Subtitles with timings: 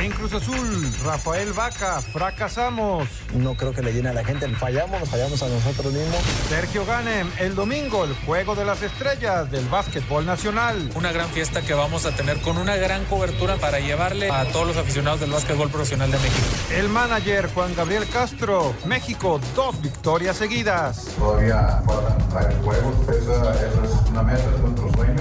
[0.00, 3.06] En Cruz Azul, Rafael Vaca, fracasamos.
[3.34, 6.22] No creo que le llene a la gente, fallamos, nos fallamos a nosotros mismos.
[6.48, 10.90] Sergio Ganem, el domingo, el juego de las estrellas del básquetbol nacional.
[10.94, 14.68] Una gran fiesta que vamos a tener con una gran cobertura para llevarle a todos
[14.68, 16.46] los aficionados del básquetbol profesional de México.
[16.70, 21.08] El manager Juan Gabriel Castro, México, dos victorias seguidas.
[21.18, 25.20] Todavía faltan varios juegos, esa, esa es una meta, es nuestro sueño.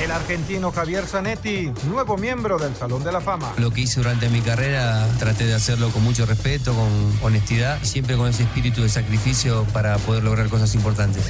[0.00, 3.52] El argentino Javier Zanetti, nuevo miembro del Salón de la Fama.
[3.58, 8.16] Lo que hice durante mi carrera traté de hacerlo con mucho respeto, con honestidad, siempre
[8.16, 11.24] con ese espíritu de sacrificio para poder lograr cosas importantes.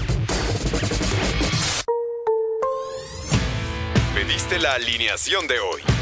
[4.15, 6.02] Pediste la alineación de hoy.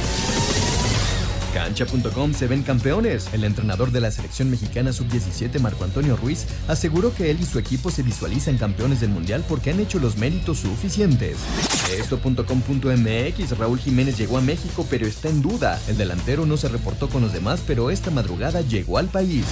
[1.53, 3.33] Cancha.com se ven campeones.
[3.33, 7.59] El entrenador de la selección mexicana sub-17, Marco Antonio Ruiz, aseguró que él y su
[7.59, 11.37] equipo se visualizan campeones del mundial porque han hecho los méritos suficientes.
[11.97, 15.79] Esto.com.mx, Raúl Jiménez llegó a México pero está en duda.
[15.87, 19.45] El delantero no se reportó con los demás, pero esta madrugada llegó al país.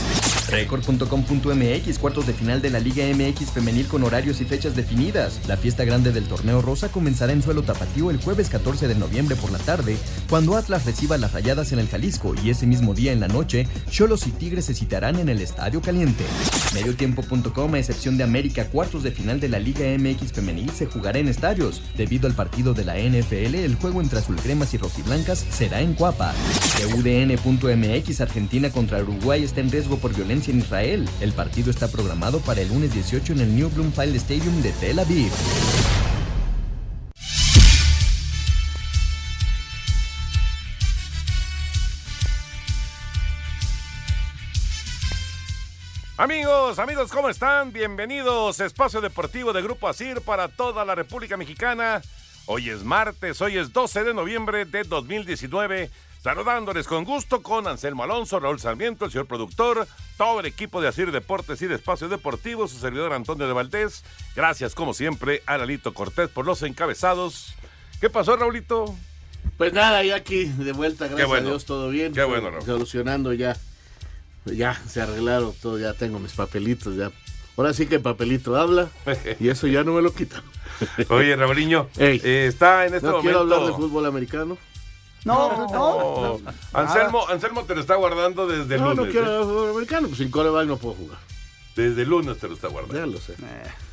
[0.50, 5.39] Record.com.mx, cuartos de final de la Liga MX femenil con horarios y fechas definidas.
[5.47, 9.36] La fiesta grande del torneo rosa comenzará en suelo tapatío el jueves 14 de noviembre
[9.36, 9.97] por la tarde,
[10.30, 13.68] cuando Atlas reciba las rayadas en el Jalisco y ese mismo día en la noche,
[13.90, 16.23] Cholos y Tigres se citarán en el Estadio Caliente.
[16.73, 21.20] Mediotiempo.com, a excepción de América, cuartos de final de la Liga MX femenil se jugará
[21.20, 21.81] en estadios.
[21.98, 26.34] Debido al partido de la NFL, el juego entre azulcremas y rojiblancas será en Cuapa.
[26.96, 31.09] UDN.mx, Argentina contra Uruguay está en riesgo por violencia en Israel.
[31.22, 35.00] El partido está programado para el lunes 18 en el New Bloomfield Stadium de Tel
[35.00, 35.31] Aviv.
[46.19, 47.72] Amigos, amigos, ¿cómo están?
[47.72, 52.02] Bienvenidos a Espacio Deportivo de Grupo Asir para toda la República Mexicana.
[52.46, 55.90] Hoy es martes, hoy es 12 de noviembre de 2019.
[56.22, 59.88] Saludándoles con gusto con Anselmo Alonso, Raúl Sarmiento, el señor productor,
[60.18, 64.03] todo el equipo de Asir Deportes y de Espacio Deportivo, su servidor Antonio de Valdés.
[64.36, 67.56] Gracias, como siempre, a Lalito Cortés por los encabezados.
[68.01, 68.94] ¿Qué pasó, Raulito?
[69.57, 72.12] Pues nada, ya aquí de vuelta, gracias a Dios, todo bien.
[72.12, 72.66] Qué bueno, Raúl.
[72.66, 73.56] Solucionando ya
[74.45, 77.11] ya se arreglaron todo, ya tengo mis papelitos, ya.
[77.57, 78.89] Ahora sí que el papelito habla
[79.39, 80.41] y eso ya no me lo quitan.
[81.09, 83.22] Oye, Rabriño, eh, está en este ¿no momento.
[83.23, 84.57] quiero hablar de fútbol americano?
[85.25, 86.39] No, no.
[86.72, 89.05] Anselmo, Anselmo te lo está guardando desde el No, lunes.
[89.07, 89.29] no quiero ¿eh?
[89.29, 91.17] hablar de fútbol americano, pues sin coreback no puedo jugar.
[91.75, 92.96] Desde el lunes te lo está guardando.
[92.97, 93.35] Ya lo sé.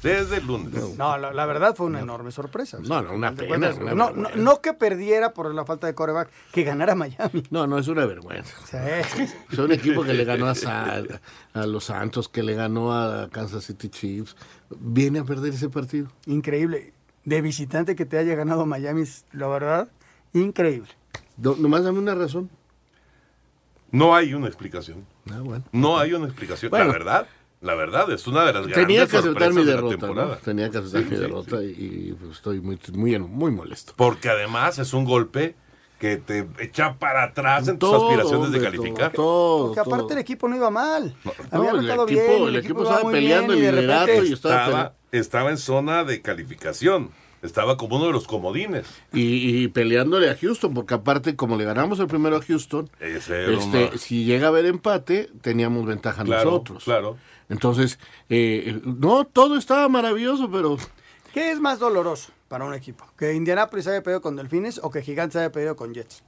[0.03, 0.73] Desde el lunes.
[0.97, 2.79] No, la, la verdad fue una enorme sorpresa.
[2.81, 3.71] No, no, una pena.
[3.81, 7.45] una no, no, que perdiera por la falta de coreback, que ganara Miami.
[7.51, 8.57] No, no, es una vergüenza.
[8.67, 9.25] Sí.
[9.53, 11.03] Es un equipo que le ganó a, Sa-
[11.55, 14.37] a los Santos, que le ganó a Kansas City Chiefs.
[14.71, 16.09] Viene a perder ese partido.
[16.27, 16.93] Increíble.
[17.25, 19.89] De visitante que te haya ganado Miami, la verdad,
[20.33, 20.91] increíble.
[21.37, 22.51] No, nomás dame una razón.
[23.93, 25.07] No hay una explicación.
[25.31, 25.65] Ah, bueno.
[25.73, 26.71] No hay una explicación.
[26.71, 26.87] Bueno.
[26.87, 27.27] la verdad,
[27.61, 29.95] la verdad, es una de las grandes Tenía que aceptar sorpresas mi de la derrota,
[29.95, 30.01] ¿no?
[30.07, 30.37] temporada.
[30.45, 31.67] Tenía que aceptar Sí, mi sí, derrota y,
[32.11, 33.93] y, pues, estoy muy, muy, muy molesto.
[33.97, 35.55] Porque además es un golpe
[35.99, 39.13] que te echa para atrás en tus Todo, aspiraciones de calificar.
[39.13, 40.13] Todo, Porque aparte todo.
[40.13, 41.15] el equipo no iba mal.
[41.25, 44.07] No, Había el equipo- bien, el equipo iba estaba peleando bien, el y de liderato
[44.07, 47.11] repente- y estaba Estaba, estaba en zona de calificación.
[47.43, 48.87] Estaba como uno de los comodines.
[49.13, 53.55] Y, y peleándole a Houston, porque aparte, como le ganamos el primero a Houston, este,
[53.55, 56.85] una- si llega a haber empate, teníamos ventaja Claro, nosotros.
[56.85, 57.17] claro.
[57.49, 57.99] Entonces,
[58.29, 60.77] eh, no, todo estaba maravilloso, pero
[61.37, 63.05] ¿Qué es más doloroso para un equipo?
[63.19, 66.23] ¿Que Indianapolis haya perdido con Delfines o que Gigantes haya perdido con Jets?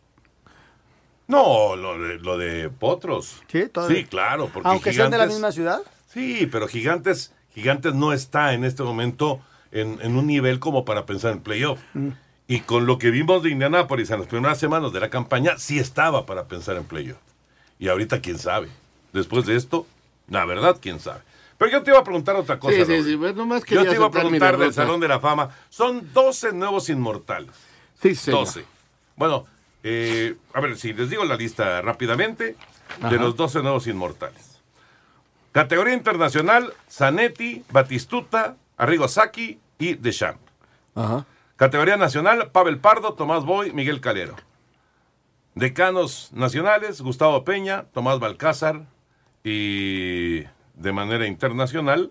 [1.26, 3.43] No, lo de, lo de Potros.
[3.50, 3.97] Sí, todavía.
[3.97, 4.50] Sí, claro.
[4.53, 5.81] Porque Aunque sean de la misma ciudad.
[6.09, 9.41] Sí, pero Gigantes, Gigantes no está en este momento
[9.73, 11.81] en, en un nivel como para pensar en playoff.
[11.94, 12.11] Mm.
[12.47, 15.79] Y con lo que vimos de Indianápolis en las primeras semanas de la campaña, sí
[15.79, 17.17] estaba para pensar en playoff.
[17.79, 18.69] Y ahorita, quién sabe.
[19.14, 19.87] Después de esto,
[20.29, 21.21] la verdad, quién sabe.
[21.59, 22.77] Pero yo te iba a preguntar otra cosa.
[22.77, 23.35] sí, sí, sí, pues,
[23.67, 24.73] Yo te iba a preguntar del.
[24.73, 25.51] Salón de la Fama.
[25.69, 27.51] Son 12 nuevos inmortales.
[28.01, 28.45] Sí, señor.
[28.45, 28.65] 12.
[29.17, 29.45] Bueno,
[29.83, 32.55] eh, a ver, si les digo la lista rápidamente
[33.01, 33.11] Ajá.
[33.11, 34.61] de los 12 nuevos inmortales.
[35.51, 40.41] Categoría internacional, Zanetti, Batistuta, Arrigo Sacchi y Deschamps.
[41.57, 44.37] Categoría nacional, Pavel Pardo, Tomás Boy, Miguel Calero.
[45.57, 48.83] Decanos nacionales, Gustavo Peña, Tomás Balcázar
[49.44, 50.40] y
[50.75, 52.11] de manera internacional,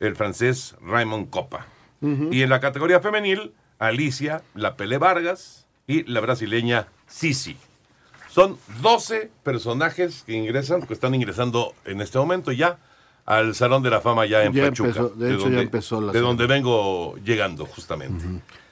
[0.00, 1.66] el francés Raymond Copa.
[2.00, 7.56] Y en la categoría femenil, Alicia La Pele Vargas y la brasileña Sisi.
[8.28, 12.78] Son 12 personajes que ingresan, que están ingresando en este momento ya
[13.26, 14.88] al Salón de la Fama ya en Ya Pachuca.
[14.90, 18.24] empezó, de hecho, ya donde, empezó la De donde vengo llegando, justamente.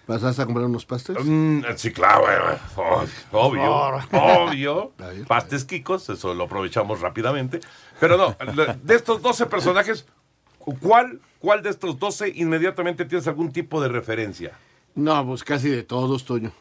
[0.06, 1.16] ¿Vas a comprar unos pastes?
[1.24, 4.92] Mm, sí, claro, eh, obvio, obvio, obvio.
[5.26, 7.58] Pastes Kikos, eso lo aprovechamos rápidamente.
[7.98, 8.36] Pero no,
[8.84, 10.06] de estos 12 personajes,
[10.80, 14.52] ¿cuál, ¿cuál de estos 12 inmediatamente tienes algún tipo de referencia?
[14.94, 16.52] No, pues casi de todos, Toño.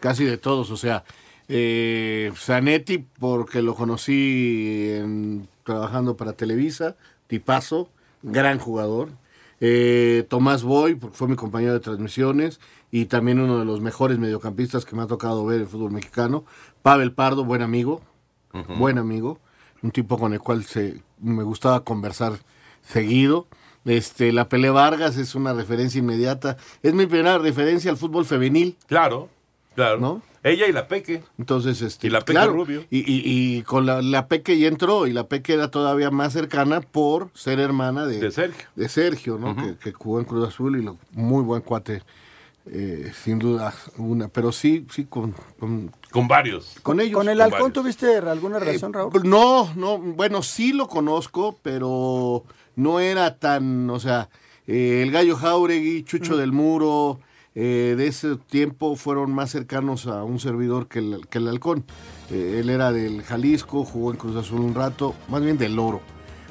[0.00, 0.70] Casi de todos.
[0.72, 1.04] O sea,
[1.48, 6.96] eh, Zanetti, porque lo conocí en- trabajando para Televisa,
[7.28, 7.88] tipazo,
[8.22, 9.10] gran jugador.
[9.66, 14.18] Eh, Tomás Boy, porque fue mi compañero de transmisiones y también uno de los mejores
[14.18, 16.44] mediocampistas que me ha tocado ver en el fútbol mexicano.
[16.82, 18.02] Pavel Pardo, buen amigo,
[18.76, 19.40] buen amigo,
[19.80, 22.34] un tipo con el cual se, me gustaba conversar
[22.82, 23.46] seguido.
[23.86, 26.58] Este, la Pele Vargas es una referencia inmediata.
[26.82, 28.76] Es mi primera referencia al fútbol femenil.
[28.86, 29.30] Claro,
[29.74, 29.98] claro.
[29.98, 30.22] ¿No?
[30.44, 31.22] Ella y la Peque.
[31.38, 32.84] Entonces, este, Y la Peque claro, Rubio.
[32.90, 33.22] Y, y-
[33.56, 37.30] y con la, la Peque ya entró, y la Peque era todavía más cercana por
[37.34, 38.66] ser hermana de, De Sergio.
[38.76, 39.56] de Sergio, ¿no?
[39.56, 42.02] que, que jugó en Cruz Azul y lo, muy buen cuate,
[42.66, 44.28] eh, sin duda una.
[44.28, 46.74] Pero sí, sí, con, con, Con varios.
[46.82, 47.16] con ellos.
[47.16, 49.12] ¿Con el halcón tuviste alguna relación, Raúl?
[49.24, 52.44] No, no, bueno, sí lo conozco, pero
[52.76, 54.28] no era tan, o sea,
[54.66, 57.20] eh, el Gallo Jauregui, Chucho del Muro,
[57.54, 61.84] eh, de ese tiempo fueron más cercanos a un servidor que el, que el halcón.
[62.30, 66.00] Eh, él era del Jalisco, jugó en Cruz Azul un rato, más bien del Oro,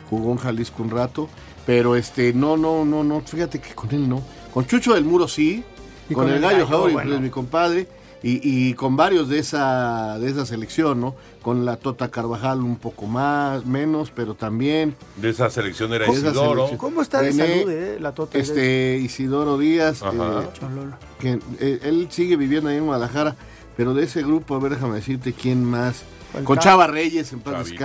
[0.09, 1.27] jugó en Jalisco un rato,
[1.65, 4.21] pero este, no, no, no, no, fíjate que con él no.
[4.53, 5.63] Con Chucho del Muro sí,
[6.07, 7.19] con, con el el Gallo Gallo, Jauregui, bueno.
[7.19, 7.88] mi compadre,
[8.24, 8.40] y,
[8.70, 11.14] y con varios de esa, de esa selección, ¿no?
[11.42, 14.96] Con la Tota Carvajal un poco más, menos, pero también.
[15.18, 16.54] De esa selección era Isidoro.
[16.68, 16.78] selección.
[16.78, 18.38] ¿Cómo está de René, salud, eh, la Tota?
[18.38, 20.44] Este, Isidoro Díaz, Ajá.
[20.44, 20.90] eh,
[21.20, 23.36] que eh, él sigue viviendo ahí en Guadalajara,
[23.75, 26.04] pero de ese grupo, a ver, déjame decirte quién más.
[26.34, 27.75] El Con Chava Reyes, en paz Con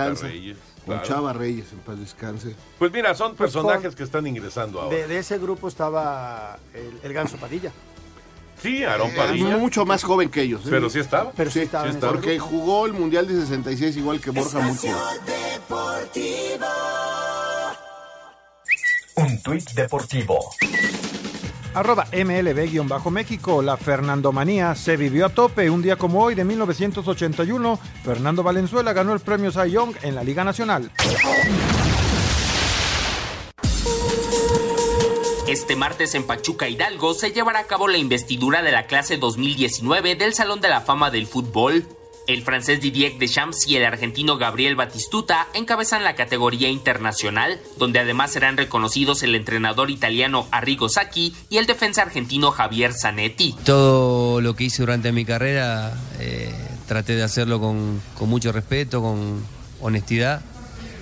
[0.97, 1.03] claro.
[1.03, 2.55] Chava Reyes, en paz descanse.
[2.79, 4.95] Pues mira, son Pues personajes con- que están ingresando ahora.
[4.95, 7.71] De, de ese grupo estaba el, el Ganso Padilla.
[8.61, 9.57] Sí, Aarón Eh, Padilla.
[9.57, 10.61] mucho más joven que ellos.
[10.65, 10.67] ¿eh?
[10.69, 11.31] Pero sí estaba.
[11.31, 11.97] Pero sí, Sí, estaba sí.
[11.99, 14.95] Porque jugó el Mundial de 66 igual que Borja joven.
[19.15, 20.37] Un tuit deportivo.
[21.73, 25.69] Arroba MLB-México, la Fernandomanía se vivió a tope.
[25.69, 30.23] Un día como hoy de 1981, Fernando Valenzuela ganó el premio Cy Young en la
[30.23, 30.91] Liga Nacional.
[35.49, 40.13] Este martes en Pachuca Hidalgo se llevará a cabo la investidura de la clase 2019
[40.13, 41.87] del Salón de la Fama del Fútbol.
[42.27, 48.31] El francés Didier Deschamps y el argentino Gabriel Batistuta encabezan la categoría internacional, donde además
[48.31, 53.55] serán reconocidos el entrenador italiano Arrigo Sacchi y el defensa argentino Javier Zanetti.
[53.65, 56.53] Todo lo que hice durante mi carrera eh,
[56.87, 59.43] traté de hacerlo con, con mucho respeto, con
[59.81, 60.43] honestidad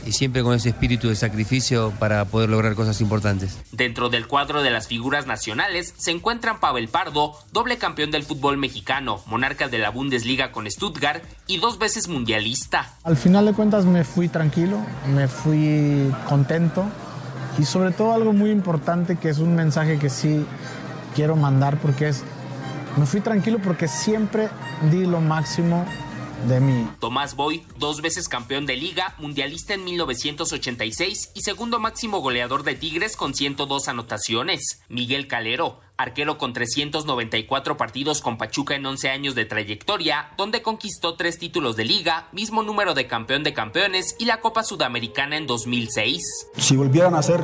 [0.08, 3.60] y siempre con ese espíritu de sacrificio para poder lograr cosas importantes.
[3.74, 8.58] Dentro del cuadro de las figuras nacionales se encuentran Pavel Pardo, doble campeón del fútbol
[8.58, 12.94] mexicano, monarca de la Bundesliga con Stuttgart y dos veces mundialista.
[13.04, 14.80] Al final de cuentas me fui tranquilo,
[15.14, 16.86] me fui contento
[17.60, 20.46] y sobre todo algo muy importante que es un mensaje que sí
[21.16, 22.24] quiero mandar porque es,
[22.96, 24.48] me fui tranquilo porque siempre
[24.90, 25.86] di lo máximo
[26.46, 26.88] de mí.
[27.00, 32.76] Tomás Boy, dos veces campeón de liga, mundialista en 1986 y segundo máximo goleador de
[32.76, 34.82] Tigres con 102 anotaciones.
[34.90, 41.16] Miguel Calero, arquero con 394 partidos con Pachuca en 11 años de trayectoria, donde conquistó
[41.16, 45.48] tres títulos de liga, mismo número de campeón de campeones y la Copa Sudamericana en
[45.48, 46.48] 2006.
[46.58, 47.42] Si volvieran a ser,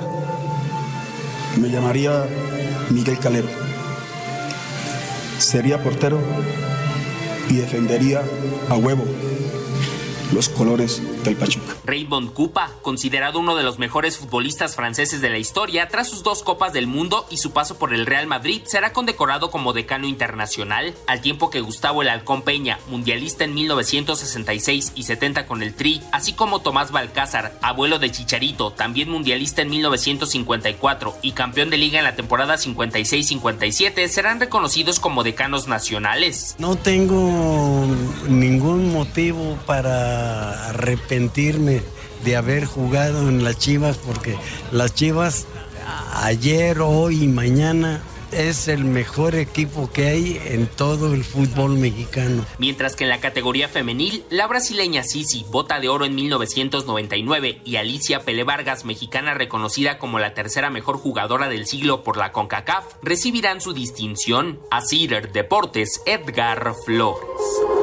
[1.59, 2.25] me llamaría
[2.89, 3.47] Miguel Calero.
[5.39, 6.19] Sería portero
[7.49, 8.23] y defendería
[8.69, 9.05] a huevo
[10.31, 11.75] los colores del Pachuca.
[11.85, 16.43] Raymond Cupa, considerado uno de los mejores futbolistas franceses de la historia, tras sus dos
[16.43, 20.93] Copas del Mundo y su paso por el Real Madrid, será condecorado como decano internacional,
[21.07, 26.01] al tiempo que Gustavo El Halcón Peña, mundialista en 1966 y 70 con el Tri,
[26.11, 31.99] así como Tomás Balcázar, abuelo de Chicharito, también mundialista en 1954 y campeón de liga
[31.99, 36.55] en la temporada 56-57, serán reconocidos como decanos nacionales.
[36.59, 37.87] No tengo
[38.27, 40.12] ningún motivo para
[40.69, 41.81] arrepentirme
[42.23, 44.37] de haber jugado en las Chivas porque
[44.71, 45.45] las Chivas
[46.13, 48.01] ayer, hoy y mañana
[48.33, 52.45] es el mejor equipo que hay en todo el fútbol mexicano.
[52.57, 57.75] Mientras que en la categoría femenil, la brasileña Sisi, bota de oro en 1999, y
[57.75, 62.95] Alicia Pele Vargas, mexicana reconocida como la tercera mejor jugadora del siglo por la CONCACAF,
[63.03, 64.59] recibirán su distinción.
[64.71, 67.82] A Cider Deportes, Edgar Flores.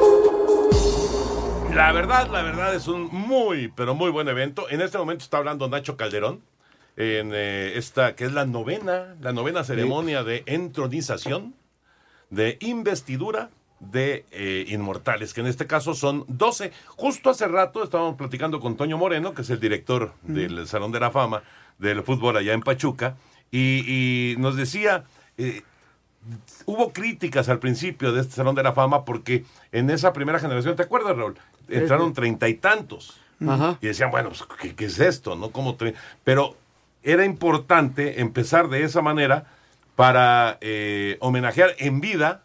[1.75, 4.69] La verdad, la verdad es un muy, pero muy buen evento.
[4.71, 6.41] En este momento está hablando Nacho Calderón
[6.97, 11.55] en eh, esta que es la novena, la novena ceremonia de entronización,
[12.29, 16.73] de investidura de eh, inmortales, que en este caso son 12.
[16.97, 21.01] Justo hace rato estábamos platicando con Toño Moreno, que es el director del Salón de
[21.01, 21.43] la Fama
[21.79, 23.17] del fútbol allá en Pachuca,
[23.51, 25.05] y, y nos decía,
[25.39, 25.63] eh,
[26.67, 30.77] hubo críticas al principio de este Salón de la Fama porque en esa primera generación,
[30.77, 31.37] ¿te acuerdas, Raúl?
[31.71, 33.19] Entraron treinta y tantos.
[33.47, 33.79] Ajá.
[33.81, 35.35] Y decían, bueno, pues, ¿qué, qué es esto?
[35.37, 35.51] ¿No?
[35.51, 35.77] Como
[36.25, 36.57] Pero
[37.03, 39.47] era importante empezar de esa manera
[39.97, 42.43] para eh, homenajear en vida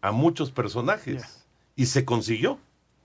[0.00, 1.46] a muchos personajes.
[1.74, 2.58] Y se consiguió.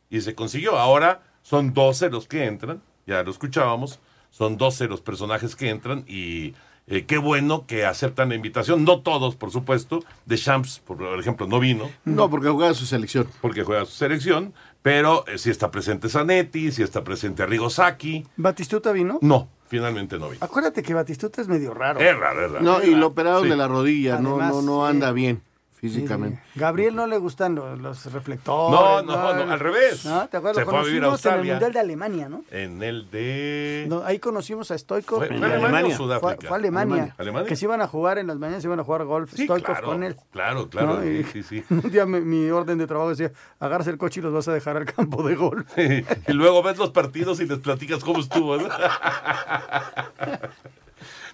[0.09, 0.77] Y se consiguió.
[0.77, 6.05] Ahora son 12 los que entran, ya lo escuchábamos, son 12 los personajes que entran
[6.07, 6.53] y
[6.91, 8.83] eh, qué bueno que aceptan la invitación.
[8.83, 10.03] No todos, por supuesto.
[10.25, 11.89] De Champs, por ejemplo, no vino.
[12.05, 13.27] No, porque juega su selección.
[13.41, 18.27] Porque juega su selección, pero eh, si está presente Zanetti, si está presente Arrigo Sacchi.
[18.35, 19.17] ¿Batistuta vino?
[19.21, 20.43] No, finalmente no vino.
[20.43, 21.99] Acuérdate que Batistuta es medio raro.
[21.99, 22.63] Es raro, es raro.
[22.63, 23.49] No, y lo operaron Sí.
[23.49, 25.41] de la rodilla, no, Además, no, no anda bien
[25.81, 26.41] físicamente.
[26.53, 26.59] sí.
[26.59, 28.79] Gabriel no le gustan los, los reflectores.
[28.79, 30.05] No, no, no, al revés.
[30.05, 30.27] ¿No?
[30.29, 30.57] ¿Te acuerdas?
[30.57, 31.53] Se Lo fue a vivir a conocimos en el Australia.
[31.55, 32.43] Mundial de Alemania, ¿no?
[32.51, 33.85] En el de...
[33.89, 35.17] No, ahí conocimos a Stoikov.
[35.25, 36.35] ¿Fue- fue Alemania o Sudáfrica?
[36.37, 36.93] Fue, fue Alemania.
[36.95, 37.15] Alemania.
[37.17, 37.47] ¿Alemania?
[37.49, 39.33] Que se iban a jugar en las mañanas, se iban a jugar golf.
[39.35, 40.15] Sí, Stoikov claro, con él.
[40.31, 41.01] Claro, claro, ¿no?
[41.01, 41.63] sí, Y sí, sí.
[41.73, 44.53] Un día mi, mi orden de trabajo decía, agarras el coche y los vas a
[44.53, 45.67] dejar al campo de golf.
[45.77, 48.57] y luego ves los partidos y les platicas cómo estuvo.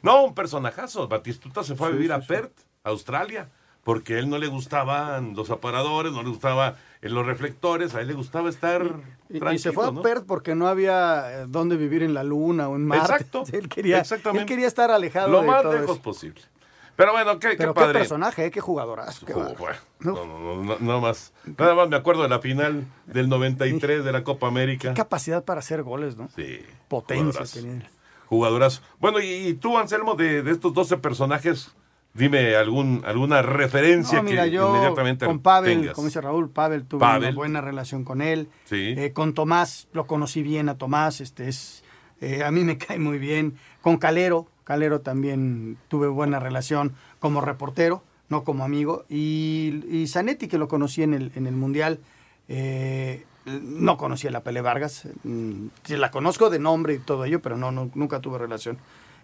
[0.02, 0.24] ¿no?
[0.24, 1.08] Un personajazo.
[1.08, 2.20] Batistuta se fue a vivir a.
[2.20, 3.50] Perth, Australia,
[3.88, 8.08] porque a él no le gustaban los aparadores, no le gustaban los reflectores, a él
[8.10, 8.82] le gustaba estar
[9.30, 10.02] Y, y tranquilo, se fue a ¿no?
[10.02, 13.14] Perth porque no había eh, dónde vivir en la luna o en Marte.
[13.14, 13.44] Exacto.
[13.54, 14.42] Él quería, Exactamente.
[14.42, 16.02] él quería estar alejado Lo de más todo lejos eso.
[16.02, 16.42] posible.
[16.98, 18.00] Pero bueno, qué, qué Pero qué, padre.
[18.00, 19.26] personaje, eh, qué jugadorazo.
[19.26, 19.56] qué bueno,
[20.02, 21.32] no, no, no, no, nada más.
[21.58, 24.94] Nada más me acuerdo de la final del 93 de la Copa América.
[24.96, 26.28] Capacidad para hacer goles, ¿no?
[26.36, 26.60] Sí.
[26.90, 27.60] Potencia jugadorazo.
[27.62, 27.78] tenía.
[27.86, 27.90] él.
[28.26, 28.82] Jugadorazo.
[29.00, 31.72] Bueno, y, y tú, Anselmo, de, de estos 12 personajes,
[32.18, 35.96] dime algún, alguna referencia No, mira, que yo inmediatamente con Pavel, tengas.
[35.96, 37.30] como dice Raúl, Pavel tuve Pavel.
[37.30, 38.50] una buena relación con él.
[38.66, 38.94] Sí.
[38.98, 41.84] Eh, con Tomás, lo conocí bien a Tomás, este es,
[42.22, 43.56] eh, a mí me cae muy bien.
[43.82, 49.06] Con Calero, Calero también tuve buena relación como reportero, no como amigo.
[49.10, 52.00] Y, y Zanetti, que lo conocí en el, en el Mundial,
[52.50, 55.08] eh, no conocía a la Pele Vargas.
[55.24, 58.78] mm, la conozco de nombre y todo ello, pero no, no, nunca tuve relación.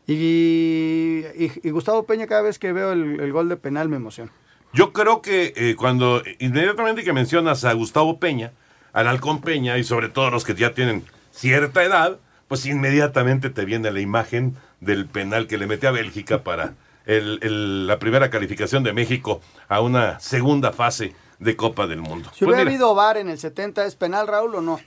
[0.08, 3.96] Y, y- y Gustavo Peña, cada vez que veo el, el gol de penal me
[3.98, 4.32] emociona.
[4.74, 8.52] Yo creo que eh, cuando inmediatamente que mencionas a Gustavo Peña,
[8.92, 12.18] al Halcón Peña y sobre todo los que ya tienen cierta edad,
[12.48, 16.74] pues inmediatamente te viene la imagen del penal que le mete a Bélgica para
[17.06, 22.30] el- el- la primera calificación de México a una segunda fase de Copa del Mundo.
[22.34, 24.80] Si Pues hubiera mira, habido VAR en el 70, ¿es penal, Raúl, o no?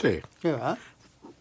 [0.00, 0.20] Sí.
[0.40, 0.76] ¿Qué va?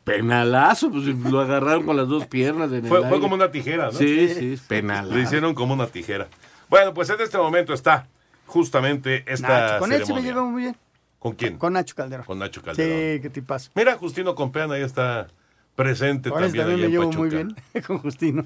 [0.04, 2.72] Penalazo, pues lo agarraron con las dos piernas.
[2.72, 3.92] En el fue, como una tijera, ¿no?
[3.92, 5.16] Sí, sí, es penalazo.
[5.16, 6.28] Le hicieron como una tijera.
[6.70, 8.08] Bueno, pues en este momento está
[8.48, 10.32] justamente esta Nacho, con él sí me ceremonia.
[10.34, 10.78] llevo muy bien.
[11.20, 11.58] ¿Con quién?
[11.58, 12.26] Con Nacho Calderón.
[12.26, 13.16] Con Nacho Calderón.
[13.16, 13.70] Sí, qué tipazo.
[13.76, 15.28] Mira, Justino Compeán ahí está
[15.76, 17.20] presente ese también, también me en llevo Pachuca.
[17.20, 17.56] muy bien
[17.88, 18.46] con Justino.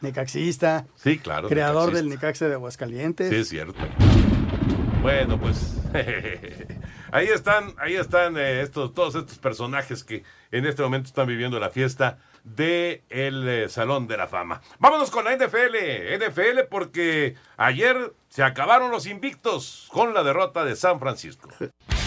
[0.00, 0.86] Necaxista.
[0.96, 1.48] Sí, claro.
[1.48, 1.98] Creador necaxista.
[2.02, 3.28] del Necaxa de Aguascalientes.
[3.28, 3.78] Sí, es cierto.
[5.02, 5.76] Bueno, pues
[7.12, 11.58] ahí están, ahí están eh, estos, todos estos personajes que en este momento están viviendo
[11.58, 14.60] la fiesta de el eh, Salón de la Fama.
[14.78, 15.76] Vámonos con la NFL,
[16.18, 21.48] NFL porque ayer se acabaron los invictos con la derrota de San Francisco.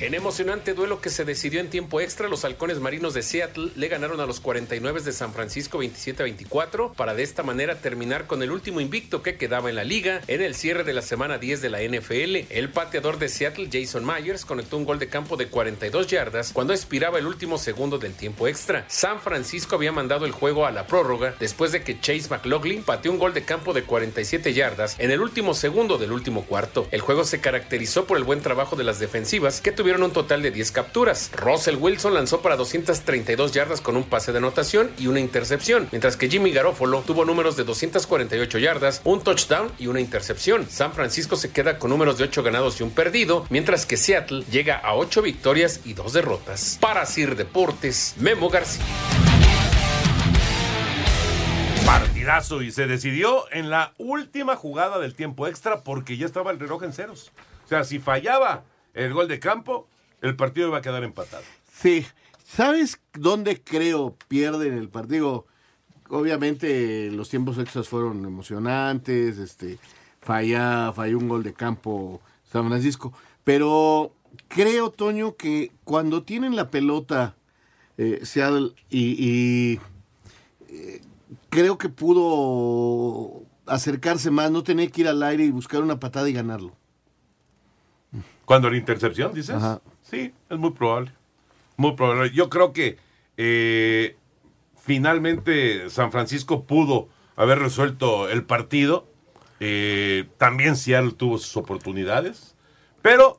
[0.00, 3.88] En emocionante duelo que se decidió en tiempo extra, los halcones marinos de Seattle le
[3.88, 8.26] ganaron a los 49 de San Francisco 27 a 24 para de esta manera terminar
[8.26, 11.36] con el último invicto que quedaba en la liga en el cierre de la semana
[11.36, 12.46] 10 de la NFL.
[12.48, 16.72] El pateador de Seattle, Jason Myers, conectó un gol de campo de 42 yardas cuando
[16.72, 18.86] expiraba el último segundo del tiempo extra.
[18.88, 23.12] San Francisco había mandado el juego a la prórroga después de que Chase McLaughlin pateó
[23.12, 26.88] un gol de campo de 47 yardas en el último segundo del último cuarto.
[26.90, 30.42] El juego se caracterizó por el buen trabajo de las defensivas que tuvieron un total
[30.42, 31.30] de 10 capturas.
[31.34, 36.16] Russell Wilson lanzó para 232 yardas con un pase de anotación y una intercepción, mientras
[36.16, 40.68] que Jimmy Garofalo tuvo números de 248 yardas, un touchdown y una intercepción.
[40.70, 44.44] San Francisco se queda con números de 8 ganados y un perdido, mientras que Seattle
[44.50, 46.78] llega a 8 victorias y 2 derrotas.
[46.80, 48.84] Para Sir Deportes, Memo García.
[51.90, 56.60] partidazo y se decidió en la última jugada del tiempo extra porque ya estaba el
[56.60, 57.32] reloj en ceros.
[57.64, 58.62] O sea, si fallaba
[58.94, 59.88] el gol de campo,
[60.20, 61.42] el partido iba a quedar empatado.
[61.72, 62.06] Sí.
[62.44, 65.46] ¿Sabes dónde creo pierden el partido?
[66.08, 69.78] Obviamente los tiempos extras fueron emocionantes, este,
[70.20, 72.20] falla, falló un gol de campo
[72.50, 73.12] San Francisco,
[73.44, 74.12] pero
[74.48, 77.36] creo, Toño, que cuando tienen la pelota
[77.96, 79.80] eh, Seattle y, y,
[80.68, 81.00] eh,
[81.50, 86.28] creo que pudo acercarse más, no tener que ir al aire y buscar una patada
[86.28, 86.79] y ganarlo.
[88.50, 89.54] Cuando la intercepción, dices?
[89.54, 89.80] Ajá.
[90.02, 91.12] Sí, es muy probable.
[91.76, 92.32] Muy probable.
[92.32, 92.98] Yo creo que
[93.36, 94.16] eh,
[94.76, 99.06] finalmente San Francisco pudo haber resuelto el partido.
[99.60, 102.56] Eh, también Seattle tuvo sus oportunidades.
[103.02, 103.38] Pero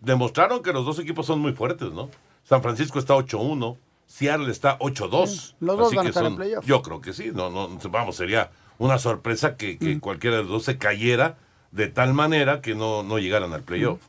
[0.00, 2.10] demostraron que los dos equipos son muy fuertes, ¿no?
[2.42, 3.76] San Francisco está 8-1,
[4.08, 5.54] Seattle está 8-2.
[5.60, 6.66] Los dos Así van a estar en playoff.
[6.66, 7.30] Yo creo que sí.
[7.32, 11.38] No, no, vamos, sería una sorpresa que, que cualquiera de los dos se cayera
[11.70, 14.00] de tal manera que no, no llegaran al playoff.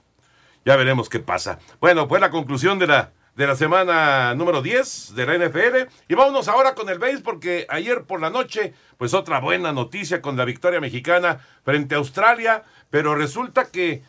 [0.65, 1.60] Ya veremos qué pasa.
[1.79, 5.91] Bueno, pues la conclusión de la, de la semana número 10 de la NFL.
[6.07, 10.24] Y vámonos ahora con el béis porque ayer por la noche, pues otra buena noticia
[10.24, 12.63] con la victoria mexicana frente a Australia.
[12.89, 14.01] Pero resulta que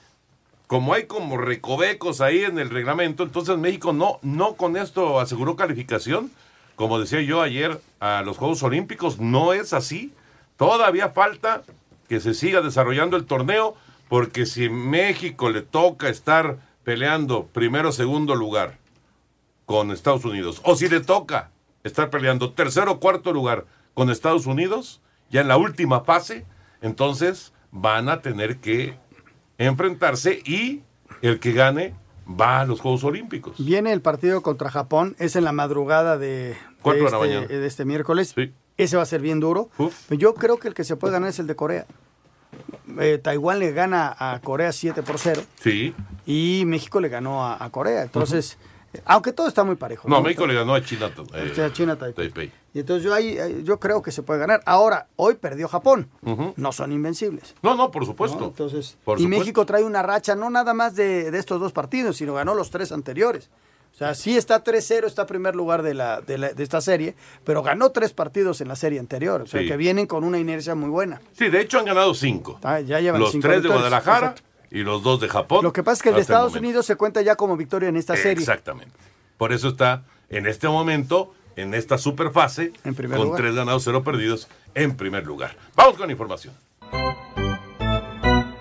[0.66, 5.56] como hay como recovecos ahí en el reglamento, entonces México no, no con esto aseguró
[5.56, 6.30] calificación.
[6.74, 10.12] Como decía yo ayer a los Juegos Olímpicos, no es así.
[10.56, 11.62] Todavía falta
[12.08, 13.76] que se siga desarrollando el torneo,
[14.08, 18.78] porque si México le toca estar peleando primero o segundo lugar
[19.64, 21.50] con Estados Unidos, o si le toca
[21.82, 26.44] estar peleando tercero o cuarto lugar con Estados Unidos, ya en la última fase,
[26.82, 28.96] entonces van a tener que
[29.58, 30.82] enfrentarse y
[31.22, 31.94] el que gane
[32.28, 33.56] va a los Juegos Olímpicos.
[33.58, 38.34] Viene el partido contra Japón, es en la madrugada de, este, de este miércoles.
[38.76, 39.70] Ese va a ser bien duro.
[40.10, 41.86] Yo creo que el que se puede ganar es el de Corea.
[42.98, 45.94] Eh, Taiwán le gana a Corea 7 por 0 Sí.
[46.24, 48.02] y México le ganó a, a Corea.
[48.02, 48.56] Entonces,
[48.94, 50.08] eh, aunque todo está muy parejo.
[50.08, 51.10] No, México le ganó a China.
[51.34, 52.28] eh, O sea, China, Taipei.
[52.30, 52.52] Taipei.
[52.72, 54.62] Y entonces yo ahí, eh, yo creo que se puede ganar.
[54.66, 56.08] Ahora, hoy perdió Japón.
[56.56, 57.54] No son invencibles.
[57.62, 58.38] No, no, por supuesto.
[58.40, 58.46] ¿no?
[58.46, 59.40] Entonces, Por y supuesto.
[59.40, 62.70] México trae una racha no nada más de, de estos dos partidos, sino ganó los
[62.70, 63.50] tres anteriores.
[63.96, 67.16] O sea, sí está 3-0, está primer lugar de, la, de, la- de esta serie,
[67.44, 69.40] pero ganó tres partidos en la serie anterior.
[69.40, 69.66] O sea, Sí.
[69.68, 71.22] que vienen con una inercia muy buena.
[71.32, 72.60] Sí, de hecho han ganado cinco.
[72.62, 73.70] Ah, ya llevan los cinco tres de.
[73.70, 74.42] Guadalajara Exacto.
[74.70, 75.64] y los dos de Japón.
[75.64, 76.54] Lo que pasa es que el de Estados.
[76.54, 78.32] Unidos se cuenta ya como victoria en esta serie.
[78.32, 78.92] Exactamente.
[79.38, 83.40] Por eso está en este momento, en esta superfase, primer con lugar.
[83.40, 85.56] tres ganados, cero perdidos, en primer lugar.
[85.74, 86.52] Vamos con información.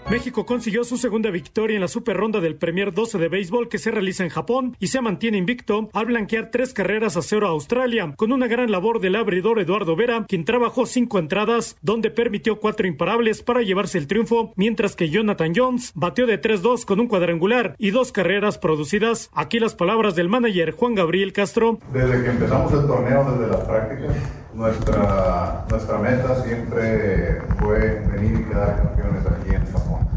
[0.09, 3.79] México consiguió su segunda victoria en la super ronda del Premier 12 de béisbol que
[3.79, 7.49] se realiza en Japón y se mantiene invicto al blanquear tres carreras a cero a
[7.49, 12.59] Australia, con una gran labor del abridor Eduardo Vera, quien trabajó cinco entradas, donde permitió
[12.59, 17.07] cuatro imparables para llevarse el triunfo, mientras que Jonathan Jones batió de 3-2 con un
[17.07, 19.31] cuadrangular y dos carreras producidas.
[19.33, 21.79] Aquí las palabras del manager Juan Gabriel Castro.
[21.91, 28.43] Desde que empezamos el torneo, desde las prácticas, nuestra, nuestra meta siempre fue venir y
[28.45, 30.07] quedar campeones aquí en Japón.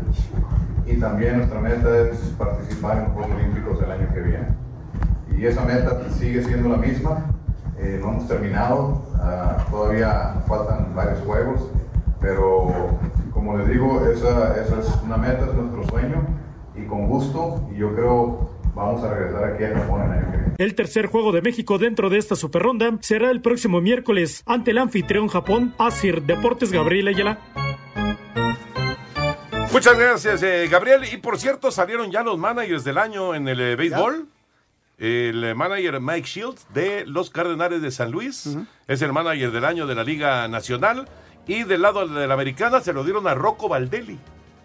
[0.87, 4.49] Y también nuestra meta es participar en los Juegos Olímpicos el año que viene.
[5.37, 7.27] Y esa meta sigue siendo la misma.
[7.79, 11.71] Eh, no hemos terminado, ah, todavía faltan varios juegos,
[12.21, 12.99] pero
[13.33, 16.27] como les digo, esa, esa es una meta, es nuestro sueño
[16.75, 20.37] y con gusto, y yo creo vamos a regresar aquí a Japón el año que
[20.37, 20.55] viene.
[20.59, 24.71] El tercer juego de México dentro de esta super ronda será el próximo miércoles ante
[24.71, 27.39] el anfitrión Japón, Asir Deportes Gabriel Ayala.
[29.73, 31.03] Muchas gracias, eh, Gabriel.
[31.13, 34.29] Y por cierto, salieron ya los managers del año en el eh, béisbol.
[34.97, 38.57] El eh, manager Mike Shields de los Cardenales de San Luis
[38.89, 41.09] es el manager del año de la Liga Nacional.
[41.47, 44.19] Y del lado de la americana se lo dieron a Rocco Valdelli,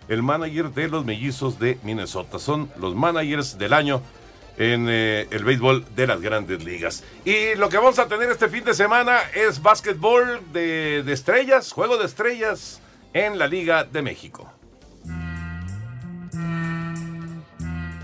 [0.08, 2.40] el manager de los mellizos de Minnesota.
[2.40, 4.02] Son los managers del año
[4.58, 7.04] en eh, el béisbol de las grandes ligas.
[7.26, 11.72] Y lo que vamos a tener este fin de semana es básquetbol de, de estrellas,
[11.72, 12.82] juego de estrellas
[13.14, 14.52] en la Liga de México.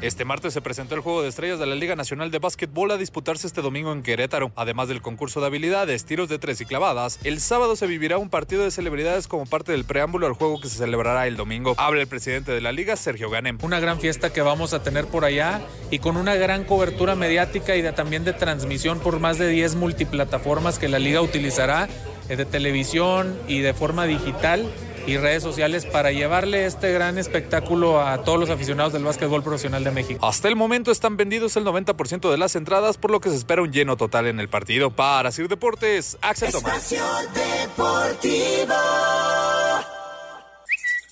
[0.02, 2.96] Este martes se presentó el Juego de Estrellas de la Liga Nacional de Básquetbol a
[2.96, 4.54] disputarse este domingo en Querétaro.
[4.56, 8.30] Además del concurso de habilidades, tiros de tres y clavadas, el sábado se vivirá un
[8.30, 11.76] partido de celebridades como parte del preámbulo al juego que se celebrará el domingo.
[11.78, 13.58] Habla el presidente de la liga, Sergio Ganem.
[13.62, 15.60] Una gran fiesta que vamos a tener por allá
[15.92, 20.80] y con una gran cobertura mediática y también de transmisión por más de 10 multiplataformas
[20.80, 21.90] que la liga utilizará
[22.30, 24.66] eh, de televisión y de forma digital
[25.06, 29.84] y redes sociales para llevarle este gran espectáculo a todos los aficionados del básquetbol profesional
[29.84, 30.26] de México.
[30.26, 33.62] Hasta el momento están vendidos el 90% de las entradas, por lo que se espera
[33.62, 34.92] un lleno total en el partido.
[34.92, 36.96] Para Sir Deportes, Axel Tomás.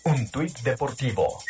[0.04, 1.44] Un tuit deportivo.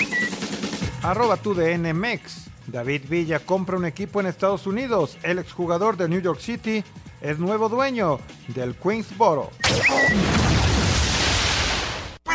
[1.04, 2.48] Arroba tu DN Mex.
[2.68, 5.18] David Villa compra un equipo en Estados Unidos.
[5.24, 6.84] El exjugador de New York City
[7.22, 8.20] es nuevo dueño
[8.50, 9.52] del Queensboro.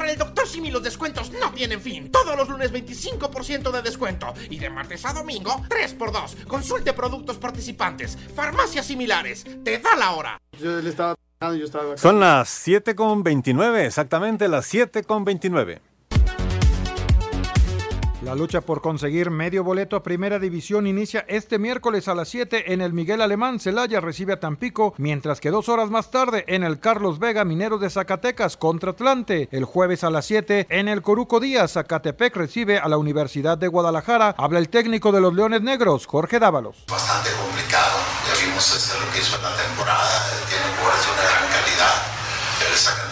[0.03, 0.49] Para el Dr.
[0.49, 2.11] Simi los descuentos no tienen fin.
[2.11, 4.35] Todos los lunes 25% de descuento.
[4.51, 6.45] Y de martes a domingo 3x2.
[6.49, 8.19] Consulte productos participantes.
[8.35, 9.47] Farmacias similares.
[9.63, 10.41] Te da la hora.
[10.59, 15.81] Yo le estaba yo estaba Son las 7 con 29, exactamente las 7 con 29.
[18.33, 22.73] La lucha por conseguir medio boleto a Primera División inicia este miércoles a las 7
[22.73, 23.61] en el Miguel Alemán.
[23.61, 27.83] Celaya recibe a Tampico, mientras que dos horas más tarde en el Carlos Vega Mineros
[27.83, 29.51] de Zacatecas contra Atlante.
[29.53, 33.69] El jueves a las 7 en el Coruco Díaz, Zacatepec recibe a la Universidad de
[33.69, 34.35] Guadalajara.
[34.39, 36.87] Habla el técnico de los Leones Negros, Jorge Dávalos.
[36.89, 40.09] Bastante complicado, ya vimos este, lo que hizo en la temporada,
[40.49, 43.12] tiene jugadores de gran calidad,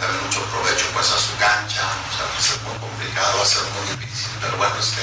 [4.79, 5.01] este,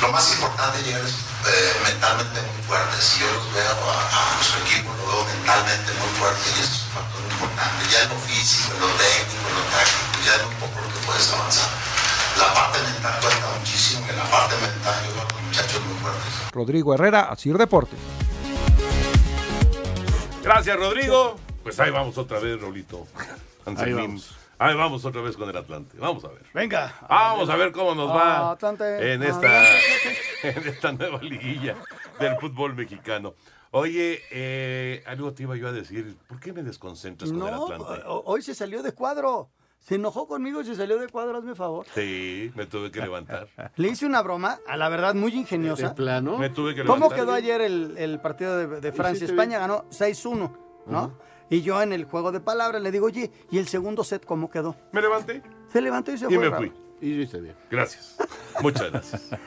[0.00, 3.00] lo más importante es llegar eh, mentalmente muy fuertes.
[3.02, 6.72] Si yo los veo a, a, nuestro equipo, lo veo mentalmente muy fuerte y eso
[6.72, 7.80] es un factor importante.
[7.90, 10.88] Ya en lo físico, en lo técnico, en lo táctico, ya es un poco lo
[10.88, 11.70] que puedes avanzar.
[12.38, 15.80] La parte mental cuenta muchísimo, que en la parte mental yo veo a los muchachos
[15.82, 16.32] muy fuertes.
[16.52, 17.98] Rodrigo Herrera, Asir Deportes.
[20.42, 21.36] Gracias, Rodrigo.
[21.62, 23.06] Pues ahí vamos otra vez, Rolito.
[23.76, 24.37] Ahí vamos.
[24.60, 25.96] Ahí vamos otra vez con el Atlante.
[25.98, 26.42] Vamos a ver.
[26.52, 26.92] Venga.
[27.08, 29.12] Vamos a ver cómo nos va Atlante.
[29.12, 29.64] en esta,
[30.42, 31.76] en esta nueva liguilla
[32.18, 33.34] del fútbol mexicano.
[33.70, 36.16] Oye, eh, algo te iba yo a decir.
[36.26, 38.02] ¿Por qué me desconcentras con el No, Atlante?
[38.06, 39.50] ho- hoy se salió de cuadro.
[39.78, 41.86] Se enojó conmigo y se salió de cuadro, hazme favor.
[41.94, 43.46] Sí, me tuve que levantar.
[43.76, 45.90] Le hice una broma, a la verdad muy ingeniosa.
[45.90, 46.36] ¿De plano?
[46.36, 47.18] Me tuve que ¿Cómo levantar.
[47.18, 49.18] quedó ayer el, el partido de, de Francia?
[49.18, 50.50] ¿Hiciste España ganó 6-1,
[50.86, 51.16] ¿no?
[51.50, 54.50] Y yo en el juego de palabras le digo, oye, ¿y el segundo set cómo
[54.50, 54.76] quedó?
[54.92, 56.38] Me levanté Se levantó y se y fue.
[56.38, 56.56] me bravo.
[56.64, 56.72] fui.
[57.00, 57.54] Y yo hice bien.
[57.70, 58.16] Gracias.
[58.60, 59.22] Muchas gracias.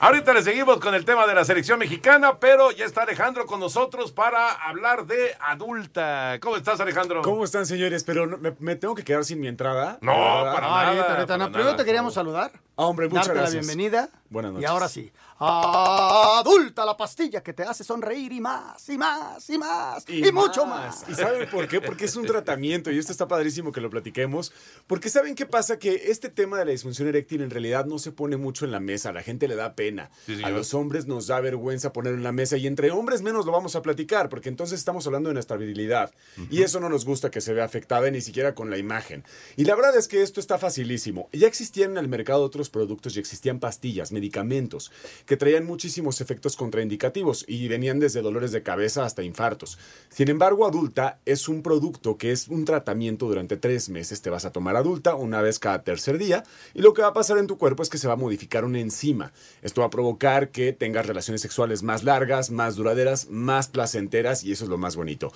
[0.00, 3.60] Ahorita le seguimos con el tema de la selección mexicana, pero ya está Alejandro con
[3.60, 6.38] nosotros para hablar de adulta.
[6.40, 7.22] ¿Cómo estás, Alejandro?
[7.22, 8.02] ¿Cómo están, señores?
[8.02, 9.98] Pero no- me, me tengo que quedar sin mi entrada.
[10.00, 10.88] No, para nada.
[10.88, 11.44] ahorita, ahorita, no.
[11.44, 11.76] para Primero nada.
[11.76, 12.50] te queríamos saludar.
[12.82, 13.54] Hombre, muchas darte gracias.
[13.54, 14.08] la bienvenida.
[14.30, 14.70] Buenas Y noches.
[14.70, 15.12] ahora sí.
[15.38, 20.66] Adulta la pastilla que te hace sonreír y más, y más, y más, y, mucho
[20.66, 21.04] más.
[21.08, 21.80] ¿Y saben por qué?
[21.80, 24.52] Porque es un tratamiento y esto está padrísimo que lo platiquemos.
[24.86, 25.78] Porque ¿saben qué pasa?
[25.78, 28.80] Que este tema de la disfunción eréctil en realidad no se pone mucho en la
[28.80, 29.10] mesa.
[29.10, 30.10] A la gente le da pena.
[30.26, 33.46] Sí, a los hombres nos da vergüenza ponerlo en la mesa y entre hombres menos
[33.46, 36.12] lo vamos a platicar porque entonces estamos hablando de nuestra virilidad.
[36.50, 39.24] Y eso no nos gusta que se vea afectada ni siquiera con la imagen.
[39.56, 41.28] Y la verdad es que esto está facilísimo.
[41.32, 44.90] Ya existían en el mercado otros productos y existían pastillas, medicamentos
[45.26, 49.78] que traían muchísimos efectos contraindicativos y venían desde dolores de cabeza hasta infartos.
[50.08, 54.22] Sin embargo, adulta es un producto que es un tratamiento durante tres meses.
[54.22, 57.12] Te vas a tomar adulta una vez cada tercer día y lo que va a
[57.12, 59.32] pasar en tu cuerpo es que se va a modificar una enzima.
[59.62, 64.52] Esto va a provocar que tengas relaciones sexuales más largas, más duraderas, más placenteras y
[64.52, 65.32] eso es lo más bonito.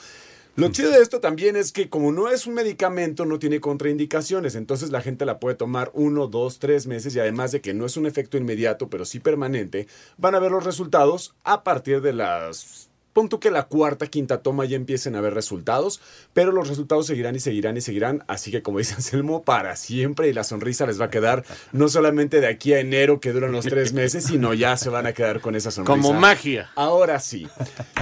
[0.57, 4.55] Lo chido de esto también es que como no es un medicamento, no tiene contraindicaciones,
[4.55, 7.87] entonces la gente la puede tomar uno, dos, tres meses y además de que no
[7.87, 12.13] es un efecto inmediato, pero sí permanente, van a ver los resultados a partir de
[12.13, 12.89] las...
[13.15, 16.03] Pon tú que la cuarta, quinta toma ya empiecen a ver resultados,
[16.35, 20.29] pero los resultados seguirán y seguirán y seguirán, así que como dice Anselmo, para siempre
[20.29, 23.53] y la sonrisa les va a quedar no solamente de aquí a enero que duran
[23.53, 25.93] los tres meses, sino ya se van a quedar con esa sonrisa.
[25.95, 26.71] Como magia.
[26.75, 27.47] Ahora sí.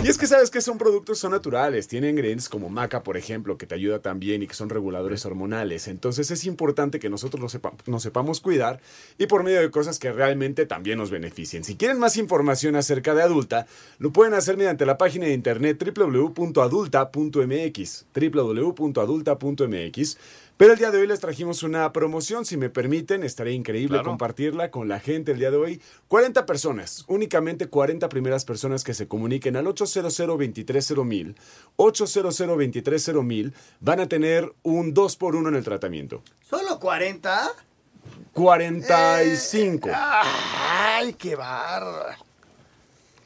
[0.03, 3.59] Y es que sabes que son productos, son naturales, tienen ingredientes como maca, por ejemplo,
[3.59, 5.89] que te ayuda también y que son reguladores hormonales.
[5.89, 8.81] Entonces es importante que nosotros nos, sepa- nos sepamos cuidar
[9.19, 11.65] y por medio de cosas que realmente también nos beneficien.
[11.65, 13.67] Si quieren más información acerca de adulta,
[13.99, 20.19] lo pueden hacer mediante la página de internet www.adulta.mx, www.adulta.mx.
[20.57, 24.11] Pero el día de hoy les trajimos una promoción, si me permiten, estaría increíble Claro.
[24.11, 25.81] compartirla con la gente el día de hoy.
[26.07, 31.41] 40 personas, únicamente 40 primeras personas que se comuniquen al 800 230
[31.75, 36.23] 800 230 van a tener un 2 por 1 en el tratamiento.
[36.49, 37.51] ¿Solo 40?
[38.33, 39.89] 45.
[39.93, 42.17] Ay, qué barra.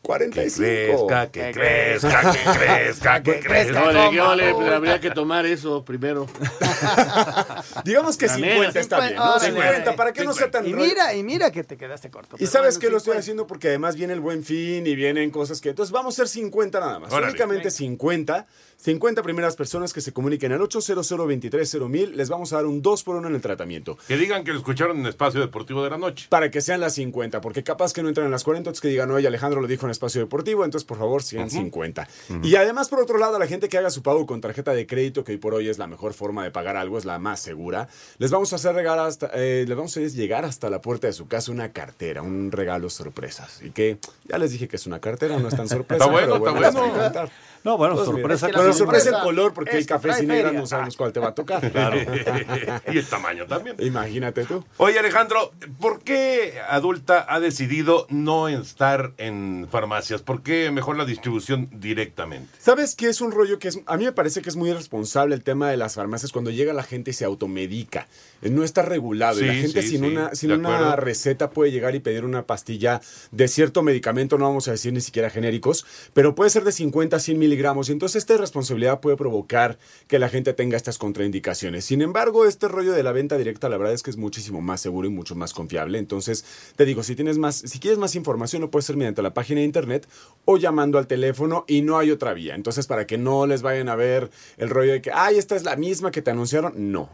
[0.07, 1.07] 45.
[1.07, 3.85] crezca, que crezca, que crezca, que crezca.
[3.85, 6.27] Ole, que ole, pues, habría que tomar eso primero.
[7.85, 8.81] Digamos que La 50 neta.
[8.81, 9.35] está bien, ¿no?
[9.35, 9.47] Órale.
[9.47, 12.37] 50, para que no sea tan Y mira, y mira que te quedaste corto.
[12.37, 13.21] Y pero sabes bueno, que lo estoy 50.
[13.21, 15.71] haciendo porque además viene el buen fin y vienen cosas que.
[15.71, 17.13] Entonces vamos a hacer 50 nada más.
[17.13, 17.31] Órale.
[17.31, 18.47] Únicamente 50.
[18.79, 21.77] 50 primeras personas que se comuniquen al 800 23
[22.15, 23.99] les vamos a dar un 2 por 1 en el tratamiento.
[24.07, 26.27] Que digan que lo escucharon en Espacio Deportivo de la Noche.
[26.29, 28.89] Para que sean las 50, porque capaz que no entran en las 40, entonces que
[28.89, 32.09] digan, oye, Alejandro lo dijo en Espacio Deportivo, entonces por favor sean 50.
[32.43, 34.87] Y además, por otro lado, a la gente que haga su pago con tarjeta de
[34.87, 37.41] crédito, que hoy por hoy es la mejor forma de pagar algo, es la más
[37.41, 40.81] segura, les vamos a hacer regar hasta, eh, les vamos a hacer llegar hasta la
[40.81, 43.49] puerta de su casa una cartera, un regalo sorpresa.
[43.63, 46.05] Y que ya les dije que es una cartera, no es tan sorpresa.
[46.05, 47.31] Está bueno, pero está bueno.
[47.67, 48.47] No, bueno, Pues mira, sorpresa.
[48.47, 51.19] es que sorpresa el color, porque es el café sin negra no sabemos cuál te
[51.19, 51.69] va a tocar.
[51.73, 51.97] Claro.
[52.93, 53.75] y el tamaño también.
[53.81, 54.65] Imagínate tú.
[54.77, 60.23] Oye, Alejandro, ¿por qué Adulta ha decidido no estar en farmacias?
[60.23, 62.49] ¿Por qué mejor la distribución directamente?
[62.61, 65.35] ¿Sabes qué es un rollo que es, a mí me parece que es muy irresponsable
[65.35, 68.07] el tema de las farmacias cuando llega la gente y se automedica?
[68.43, 69.41] Eh, No está regulado.
[69.41, 72.45] y la gente sí, sin sí, una, sin una receta puede llegar y pedir una
[72.45, 73.01] pastilla
[73.33, 77.17] de cierto medicamento, no vamos a decir ni siquiera genéricos, pero puede ser de 50
[77.17, 77.56] a 100 miligramos.
[77.57, 81.85] Y entonces esta irresponsabilidad puede provocar que la gente tenga estas contraindicaciones.
[81.85, 84.81] Sin embargo, este rollo de la venta directa, la verdad es que es muchísimo más
[84.81, 85.99] seguro y mucho más confiable.
[85.99, 86.45] Entonces,
[86.77, 89.61] te digo, si tienes más, si quieres más información, lo puedes hacer mediante la página
[89.61, 90.09] de internet
[90.45, 92.55] o llamando al teléfono y no hay otra vía.
[92.55, 95.65] Entonces, para que no les vayan a ver el rollo de que, ay, esta es
[95.65, 97.09] la misma que te anunciaron, no.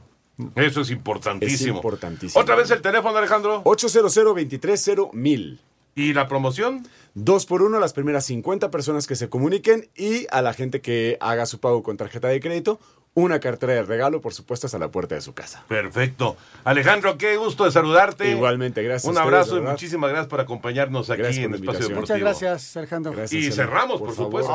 [0.56, 1.54] Eso es importantísimo.
[1.54, 2.40] Es importantísimo.
[2.40, 3.62] Otra vez el teléfono, Alejandro.
[3.64, 5.60] 800 230 1000
[5.94, 6.86] ¿Y la promoción?
[7.14, 10.80] Dos por uno a las primeras 50 personas que se comuniquen y a la gente
[10.80, 12.80] que haga su pago con tarjeta de crédito,
[13.14, 15.64] una cartera de regalo, por supuesto, hasta la puerta de su casa.
[15.68, 16.38] Perfecto.
[16.64, 18.30] Alejandro, qué gusto de saludarte.
[18.30, 19.04] Igualmente, gracias.
[19.04, 21.80] Un ustedes, abrazo y muchísimas gracias por acompañarnos aquí Gracias en por Espacio.
[21.88, 22.00] Deportivo.
[22.00, 23.12] Muchas gracias, Alejandro.
[23.12, 24.24] Gracias, Y cerramos, por, favor.
[24.42, 24.52] supuesto.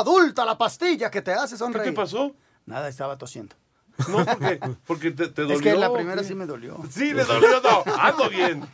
[0.00, 1.90] Adulta la pastilla que te hace ¿Qué sonreír.
[1.90, 2.34] te pasó?
[2.66, 3.54] Nada, estaba tosiendo.
[4.08, 5.56] No, porque, porque te, te dolió.
[5.56, 6.78] Es que la primera sí me dolió.
[6.90, 7.84] Sí, le dolió, no.
[7.98, 8.66] Ando bien.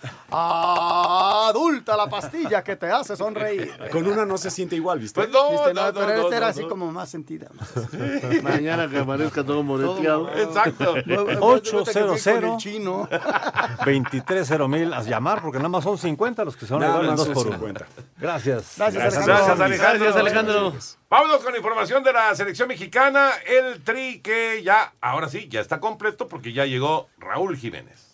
[1.81, 3.73] Adulta la pastilla que te hace sonreír.
[3.91, 5.19] Con una no se siente igual, ¿viste?
[5.19, 7.49] Pues no, Viste, no, no, no, pero no, esta era no, así como más sentida.
[7.55, 7.97] más así.
[8.43, 10.31] Mañana que amanezca todo moreteado.
[10.37, 10.95] Exacto.
[11.41, 13.09] Ochocientos Con el chino.
[13.87, 17.01] 23 mil a llamar porque nada más son 50 los que se van a llevar
[17.05, 17.57] en más 2 son por 1.
[17.57, 17.87] 50.
[18.19, 18.75] Gracias.
[18.77, 19.65] Gracias, Gracias, Alejandro.
[19.65, 20.05] Alejandro.
[20.05, 20.75] Gracias, Alejandro.
[21.09, 23.31] Vámonos con información de la selección mexicana.
[23.47, 28.11] El tri que ya, ahora sí, ya está completo porque ya llegó Raúl Jiménez.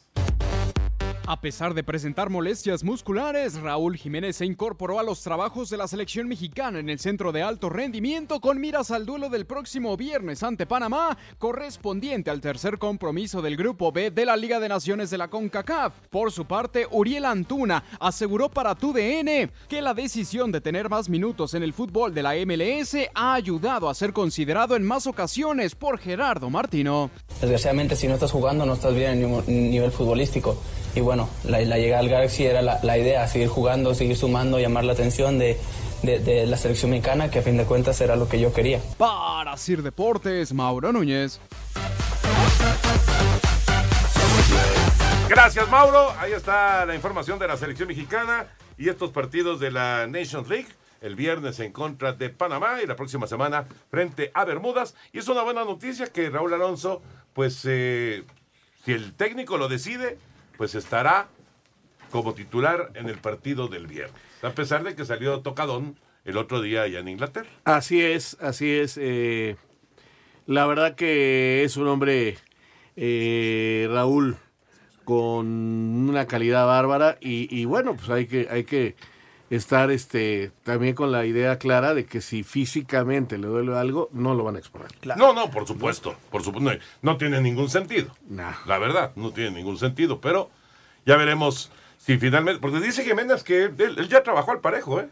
[1.28, 5.88] A pesar de presentar molestias musculares, Raúl Jiménez se incorporó a los trabajos de la
[5.88, 10.44] selección mexicana en el centro de alto rendimiento con miras al duelo del próximo viernes
[10.44, 15.18] ante Panamá, correspondiente al tercer compromiso del Grupo B de la Liga de Naciones de
[15.18, 15.94] la CONCACAF.
[16.10, 21.54] Por su parte, Uriel Antuna aseguró para TUDN que la decisión de tener más minutos
[21.54, 25.98] en el fútbol de la MLS ha ayudado a ser considerado en más ocasiones por
[25.98, 27.10] Gerardo Martino.
[27.40, 30.56] Desgraciadamente, si no estás jugando, no estás bien en nivel futbolístico.
[30.96, 34.58] Y bueno, la, la llegada al Galaxy era la, la idea, seguir jugando, seguir sumando,
[34.58, 35.58] llamar la atención de,
[36.02, 38.80] de- de la selección mexicana, que a fin de cuentas era lo que yo quería.
[38.96, 41.38] Para Sir Deportes, Mauro Núñez.
[45.28, 46.12] Gracias, Mauro.
[46.18, 48.46] Ahí está la información de la selección mexicana
[48.78, 50.68] y estos partidos de la Nations League.
[51.02, 54.94] El viernes en contra de Panamá y la próxima semana frente a Bermudas.
[55.12, 57.02] Y es una buena noticia que Raúl Alonso,
[57.34, 58.24] pues, eh,
[58.86, 60.16] si el técnico lo decide,
[60.56, 61.28] pues estará
[62.10, 64.20] como titular en el partido del viernes.
[64.42, 67.48] A pesar de que salió tocadón el otro día allá en Inglaterra.
[67.64, 68.98] Así es, así es.
[69.00, 69.56] eh,
[70.46, 72.38] la verdad que es un hombre,
[72.96, 74.36] eh, Raúl,
[75.04, 78.96] con una calidad bárbara y, y bueno, pues hay que, hay que
[79.50, 84.34] estar este, también con la idea clara de que si físicamente le duele algo, no
[84.34, 84.88] lo van a exponer.
[85.16, 86.16] No, no, por supuesto.
[86.30, 86.70] Por supuesto.
[86.72, 88.08] No, no tiene ningún sentido.
[88.30, 90.20] La verdad, no tiene ningún sentido.
[90.20, 90.50] Pero
[91.04, 92.60] ya veremos si finalmente.
[92.60, 95.08] Porque dice Jiménez que él, él ya trabajó al parejo, ¿eh?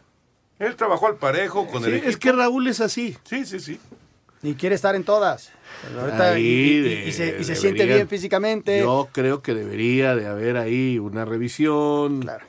[0.58, 2.18] Él trabajó al parejo con Sí, el es equipo.
[2.20, 3.16] que Raúl es así.
[3.24, 3.80] Sí, sí, sí.
[4.42, 5.50] Y quiere estar en todas.
[5.82, 8.78] Pero ahorita- Ahí y, y- de- y se, y se siente bien físicamente.
[8.80, 12.20] Yo creo que debería de haber ahí una revisión.
[12.20, 12.44] Claro.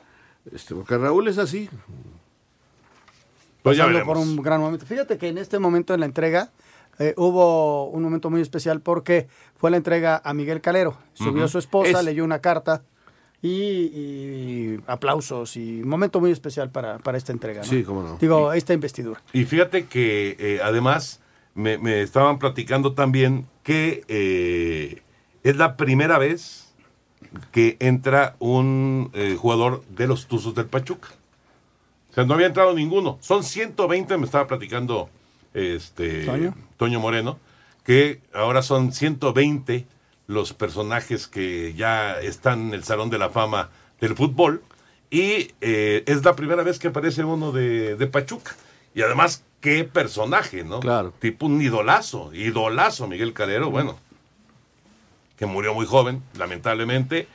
[0.52, 1.68] Este, porque Raúl es así.
[3.62, 4.86] Pues ya pasando por un gran momento.
[4.86, 6.50] Fíjate que en este momento en la entrega
[6.98, 10.96] eh, hubo un momento muy especial porque fue la entrega a Miguel Calero.
[11.14, 11.48] Subió Ujú.
[11.48, 12.82] su esposa, Es- leyó una carta
[13.42, 17.62] y, y aplausos y un momento muy especial para, para esta entrega.
[17.62, 17.66] ¿no?
[17.68, 18.16] Sí, cómo no.
[18.18, 19.20] Digo, esta investidura.
[19.32, 21.20] Y fíjate que eh, además
[21.54, 25.02] me, me estaban platicando también que eh,
[25.42, 26.65] es la primera vez
[27.52, 31.08] que entra un eh, jugador de los Tuzos del Pachuca.
[32.14, 33.18] sea, no había entrado ninguno.
[33.20, 35.08] Son 120, me estaba platicando
[35.54, 36.54] este ¿Toño?
[36.76, 37.38] Toño Moreno,
[37.84, 39.86] que ahora son 120
[40.26, 43.70] los personajes que ya están en el Salón de la Fama
[44.00, 44.62] del fútbol.
[45.10, 48.56] Y eh, es la primera vez que aparece uno de, de Pachuca.
[48.94, 50.80] Y además, qué personaje, ¿no?
[50.80, 51.12] Claro.
[51.18, 53.98] Tipo un idolazo, idolazo Miguel Calero, bueno,
[55.36, 57.28] que murió muy joven, lamentablemente.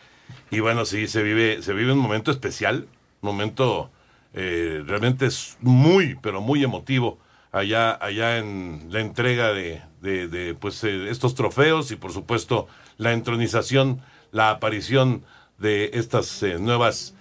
[0.50, 2.88] Y bueno, sí, se vive, se vive un momento especial,
[3.22, 3.90] un momento
[4.34, 7.20] eh, realmente es muy, pero muy emotivo
[7.52, 13.12] allá, allá en la entrega de, de- pues, eh, estos trofeos y por supuesto la
[13.14, 15.24] entronización, la aparición
[15.58, 17.14] de estas eh, nuevas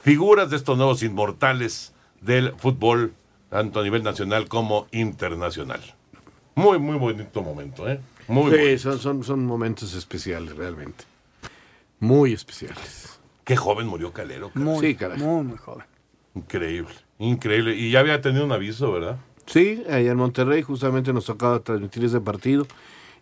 [0.00, 3.14] figuras, de estos nuevos inmortales del fútbol,
[3.50, 5.80] tanto a nivel nacional como internacional.
[6.54, 8.00] Muy, muy bonito momento, ¿eh?
[8.28, 11.04] Muy Sí, son, son, son momentos especiales, realmente.
[12.00, 13.18] Muy especiales.
[13.44, 14.50] Qué joven murió Calero.
[14.54, 15.18] Muy, Sí, caray.
[15.18, 15.86] muy, muy joven.
[16.34, 17.74] Increíble, increíble.
[17.76, 19.18] Y ya había tenido un aviso, ¿verdad?
[19.46, 22.66] Sí, allá en Monterrey justamente nos tocaba transmitir ese partido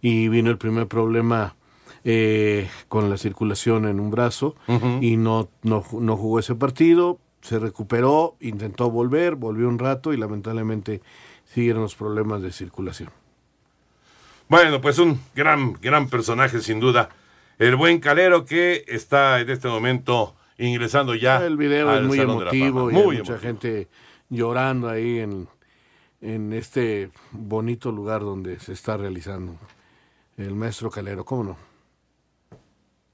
[0.01, 1.55] y vino el primer problema
[2.03, 4.57] eh, con la circulación en un brazo
[5.01, 10.17] y no, no, no jugó ese partido, se recuperó, intentó volver, volvió un rato y
[10.17, 11.03] lamentablemente
[11.45, 13.11] siguieron los problemas de circulación.
[14.49, 17.09] Bueno, pues un gran, gran personaje sin duda.
[17.59, 21.45] El buen Calero que está en este momento ingresando ya.
[21.45, 23.89] El video es muy Salón emotivo y hay mucha gente
[24.29, 25.49] llorando ahí en,
[26.21, 29.59] en este bonito lugar donde se está realizando
[30.37, 31.59] el maestro Calero, ¿cómo no?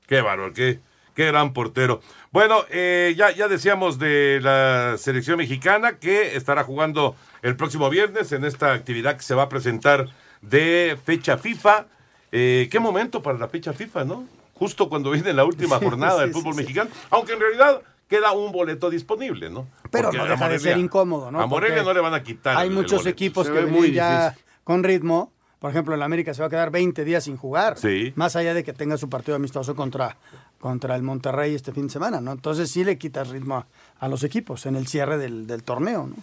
[0.06, 0.80] Qué bárbaro, qué,
[1.14, 2.00] qué gran portero.
[2.32, 8.32] Bueno, eh, ya, ya decíamos de la selección mexicana que estará jugando el próximo viernes
[8.32, 10.08] en esta actividad que se va a presentar
[10.40, 11.86] de fecha FIFA.
[12.32, 14.24] Eh, qué momento para la fecha FIFA, ¿no?
[14.54, 16.60] Justo cuando viene la última jornada sí, del sí, fútbol sí.
[16.60, 19.66] mexicano, aunque en realidad queda un boleto disponible, ¿no?
[19.90, 21.40] Pero Porque no deja de ser incómodo, ¿no?
[21.40, 22.56] A Morelia Porque no le van a quitar.
[22.56, 24.44] Hay el- muchos equipos Se que ya difícil.
[24.64, 25.32] con ritmo.
[25.60, 27.76] Por ejemplo, el América se va a quedar 20 días sin jugar.
[27.76, 28.14] Sí.
[28.16, 30.16] Más allá de que tenga su partido amistoso contra,
[30.58, 32.32] contra el Monterrey este fin de semana, ¿no?
[32.32, 33.66] Entonces sí le quitas ritmo a,
[33.98, 36.16] a los equipos en el cierre del, del torneo, ¿no?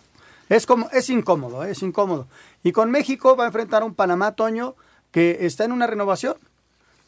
[0.49, 2.27] Es, como, es incómodo, es incómodo.
[2.63, 4.75] Y con México va a enfrentar a un Panamá, Toño,
[5.11, 6.35] que está en una renovación.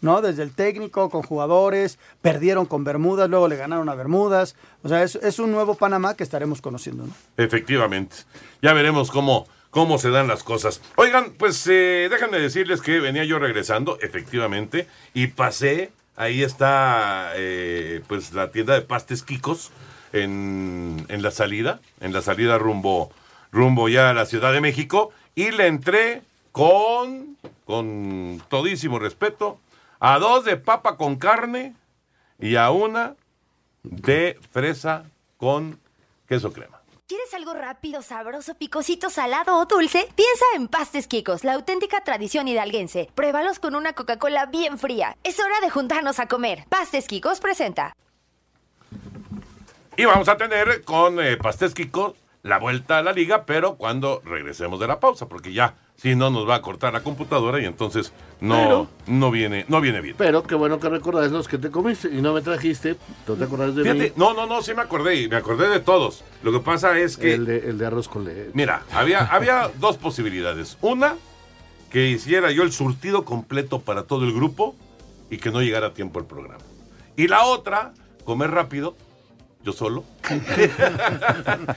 [0.01, 0.21] ¿no?
[0.21, 4.55] Desde el técnico, con jugadores, perdieron con Bermudas, luego le ganaron a Bermudas.
[4.83, 7.13] O sea, es, es un nuevo Panamá que estaremos conociendo, ¿no?
[7.37, 8.15] Efectivamente.
[8.61, 10.81] Ya veremos cómo, cómo se dan las cosas.
[10.95, 18.01] Oigan, pues eh, déjenme decirles que venía yo regresando, efectivamente, y pasé, ahí está eh,
[18.07, 19.71] pues la tienda de pastes Kikos
[20.13, 23.11] en, en la salida, en la salida rumbo,
[23.51, 29.59] rumbo ya a la Ciudad de México, y le entré con, con todísimo respeto,
[29.99, 31.75] a dos de papa con carne
[32.39, 33.15] y a una
[33.83, 35.03] de fresa
[35.37, 35.79] con
[36.27, 36.79] queso crema.
[37.07, 40.07] ¿Quieres algo rápido, sabroso, picosito, salado o dulce?
[40.15, 43.09] Piensa en Pastes Quicos, la auténtica tradición hidalguense.
[43.15, 45.17] Pruébalos con una Coca-Cola bien fría.
[45.23, 46.65] Es hora de juntarnos a comer.
[46.69, 47.95] Pastes Quicos presenta.
[49.99, 54.21] Y vamos a tener con eh, Pastés Kiko la vuelta a la liga, pero cuando
[54.23, 57.65] regresemos de la pausa, porque ya, si no, nos va a cortar la computadora y
[57.65, 60.15] entonces no, Pero- no, viene, no viene bien.
[60.17, 62.95] Pero qué bueno que recordás los que te comiste y no me trajiste.
[63.27, 64.11] ¿No te acordás de Fíjate, mí?
[64.15, 66.23] no, no, no, sí me acordé, y me acordé de todos.
[66.41, 68.51] Lo que pasa es que, El de, el de arroz con leche.
[68.53, 70.77] mira, había, había dos posibilidades.
[70.81, 71.15] Una,
[71.89, 74.75] que hiciera yo el surtido completo para todo el grupo
[75.29, 76.63] y que no llegara a tiempo el programa.
[77.17, 78.95] Y la otra, comer rápido,
[79.61, 80.05] yo solo,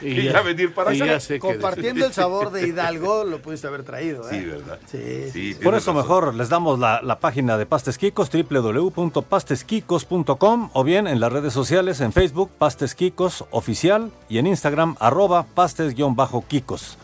[0.02, 1.18] y, ya, venir para acá.
[1.40, 4.38] Compartiendo el sabor de Hidalgo, lo pudiste haber traído, ¿eh?
[4.38, 4.78] Sí, ¿verdad?
[4.86, 5.56] Sí, sí.
[5.60, 11.18] Por eso mejor les damos la, la página de Pastes Quicos, www.pastesquicos.com o bien en
[11.18, 16.98] las redes sociales en Facebook, Pastes Quicos Oficial y en Instagram, arroba pastes-quicos.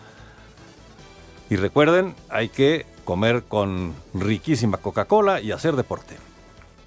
[1.50, 6.27] Y recuerden, hay que comer con riquísima Coca-Cola y hacer deporte.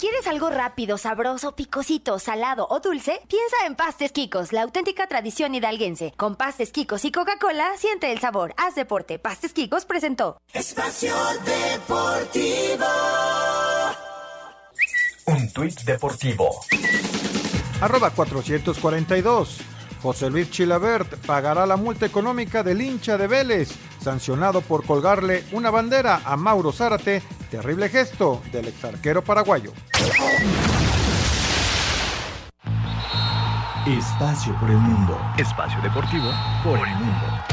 [0.02, 3.22] ¿Quieres algo rápido, sabroso, picosito, salado o dulce?
[3.28, 6.12] Piensa en Pastes Quicos, la auténtica tradición hidalguense.
[6.18, 8.56] Con Pastes Quicos y Coca-Cola, siente el sabor.
[8.58, 9.20] Haz deporte.
[9.20, 10.42] Pastes Quicos presentó.
[10.54, 11.14] Espacio
[11.46, 12.86] Deportivo.
[15.28, 16.50] Un tuit deportivo.
[17.80, 19.71] Arroba 442.
[20.02, 23.70] José Luis Chilabert pagará la multa económica del hincha de Vélez,
[24.02, 29.72] sancionado por colgarle una bandera a Mauro Zárate, terrible gesto del exarquero paraguayo.
[33.86, 35.20] Espacio por el mundo.
[35.38, 36.32] Espacio Deportivo
[36.64, 37.51] por el mundo.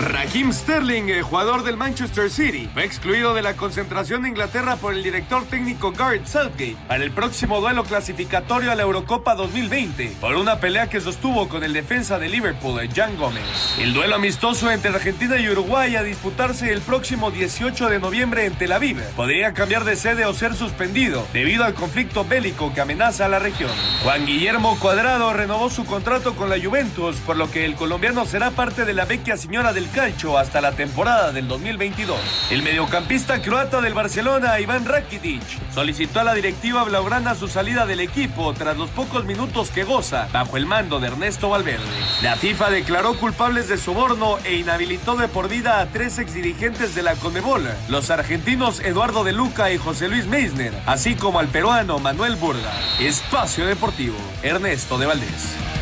[0.00, 4.92] Raheem Sterling, el jugador del Manchester City, fue excluido de la concentración de Inglaterra por
[4.92, 10.34] el director técnico Gareth Southgate para el próximo duelo clasificatorio a la Eurocopa 2020 por
[10.34, 13.44] una pelea que sostuvo con el defensa de Liverpool, Jan Gómez.
[13.78, 18.54] El duelo amistoso entre Argentina y Uruguay a disputarse el próximo 18 de noviembre en
[18.54, 23.26] Tel Aviv podría cambiar de sede o ser suspendido debido al conflicto bélico que amenaza
[23.26, 23.70] a la región.
[24.02, 28.50] Juan Guillermo Cuadrado renovó su contrato con la Juventus, por lo que el colombiano será
[28.50, 32.18] parte de la vecchia señora del calcio hasta la temporada del 2022.
[32.50, 38.00] El mediocampista croata del Barcelona, Iván Rakitic, solicitó a la directiva blaugrana su salida del
[38.00, 41.84] equipo tras los pocos minutos que goza bajo el mando de Ernesto Valverde.
[42.22, 47.02] La FIFA declaró culpables de soborno e inhabilitó de por vida a tres exdirigentes de
[47.02, 51.98] la Conmebol, los argentinos Eduardo de Luca y José Luis Meisner, así como al peruano
[51.98, 52.72] Manuel Burga.
[53.00, 55.73] Espacio Deportivo, Ernesto de Valdés.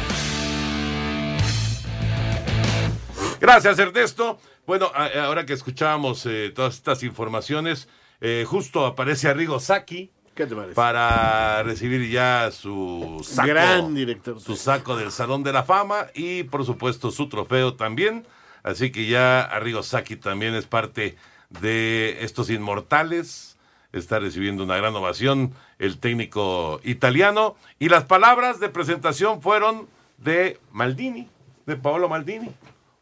[3.42, 4.38] Gracias, Ernesto.
[4.68, 7.88] Bueno, ahora que escuchábamos eh, todas estas informaciones,
[8.20, 10.12] eh, justo aparece Arrigo Saki.
[10.32, 10.74] ¿Qué te parece?
[10.74, 14.40] Para recibir ya su saco, Gran director.
[14.40, 18.24] su saco del Salón de la Fama y, por supuesto, su trofeo también.
[18.62, 21.16] Así que ya Arrigo Saki también es parte
[21.50, 23.58] de estos inmortales.
[23.92, 27.56] Está recibiendo una gran ovación el técnico italiano.
[27.80, 29.88] Y las palabras de presentación fueron
[30.18, 31.28] de Maldini,
[31.66, 32.52] de Paolo Maldini,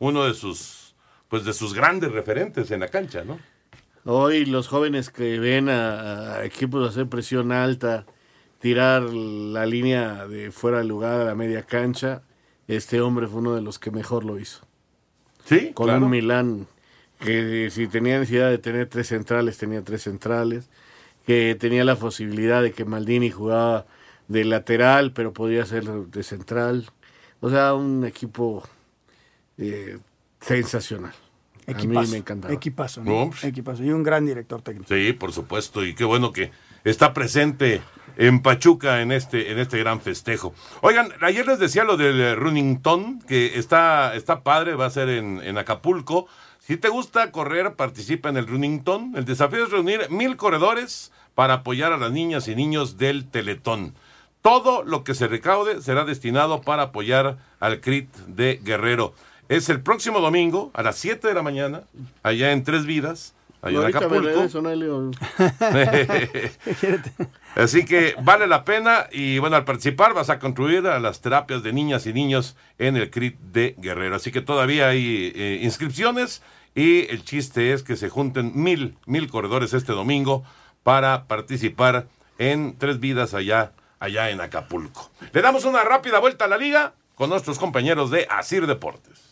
[0.01, 0.97] uno de sus,
[1.29, 3.39] pues de sus grandes referentes en la cancha, ¿no?
[4.05, 8.07] Hoy los jóvenes que ven a, a equipos hacer presión alta,
[8.59, 12.23] tirar la línea de fuera de lugar a la media cancha,
[12.67, 14.67] este hombre fue uno de los que mejor lo hizo.
[15.45, 16.07] Sí, Con claro.
[16.07, 16.67] un Milán
[17.19, 20.71] que si tenía necesidad de tener tres centrales, tenía tres centrales,
[21.27, 23.87] que tenía la posibilidad de que Maldini jugaba
[24.29, 26.91] de lateral, pero podía ser de central.
[27.41, 28.63] O sea, un equipo
[29.59, 29.99] eh,
[30.41, 31.13] sensacional.
[31.67, 32.55] A mí Equipazo, me encantaba.
[32.55, 33.31] Equipazo, No.
[33.43, 33.85] Equipazo.
[33.85, 34.93] Y un gran director técnico.
[34.93, 36.51] Sí, por supuesto, y qué bueno que
[36.85, 37.83] está presente
[38.17, 40.53] en Pachuca en este, en este gran festejo.
[40.81, 45.09] Oigan, ayer les decía lo del eh, Runnington, que está, está padre, va a ser
[45.11, 46.27] en, en Acapulco.
[46.59, 49.13] Si te gusta correr, participa en el Runnington.
[49.17, 53.95] El desafío es reunir mil corredores para apoyar a las niñas y niños del Teletón.
[54.43, 59.15] Todo lo que se recaude será destinado para apoyar al CRIT de Guerrero.
[59.51, 61.83] Es el próximo domingo a las 7 de la mañana,
[62.23, 64.45] allá en Tres Vidas, allá en Acapulco.
[64.45, 64.71] eso, no.
[67.57, 71.65] Así que vale la pena y bueno, al participar vas a contribuir a las terapias
[71.65, 74.15] de niñas y niños en el CRIT de Guerrero.
[74.15, 76.43] Así que todavía hay eh, inscripciones
[76.77, 80.45] y el chiste es que se junten mil, mil corredores este domingo
[80.85, 82.07] para participar
[82.39, 85.11] en Tres Vidas allá, allá en Acapulco.
[85.33, 89.30] Le damos una rápida vuelta a la liga con nuestros compañeros de Asir Deportes.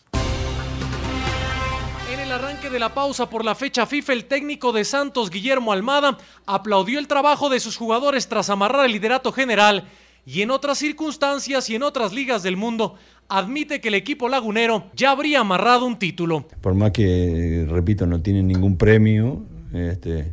[2.29, 6.19] El arranque de la pausa por la fecha FIFA, el técnico de Santos, Guillermo Almada,
[6.45, 9.85] aplaudió el trabajo de sus jugadores tras amarrar el liderato general
[10.27, 12.93] y en otras circunstancias y en otras ligas del mundo,
[13.29, 16.45] admite que el equipo lagunero ya habría amarrado un título.
[16.61, 19.41] por más que, repito, no tienen ningún premio,
[19.73, 20.31] este,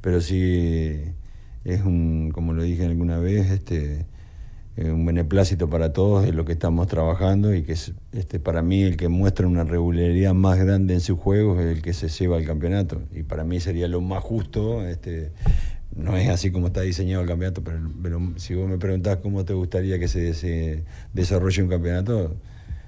[0.00, 0.98] pero sí
[1.62, 4.06] es un, como lo dije alguna vez, este,
[4.76, 8.82] un beneplácito para todos de lo que estamos trabajando y que es, este, para mí
[8.82, 12.38] el que muestra una regularidad más grande en su juego es el que se lleva
[12.38, 14.84] el campeonato y para mí sería lo más justo.
[14.84, 15.30] Este,
[15.94, 19.54] no es así como está diseñado el campeonato, pero, si vos me preguntás cómo te
[19.54, 22.36] gustaría que se, se desarrolle un campeonato,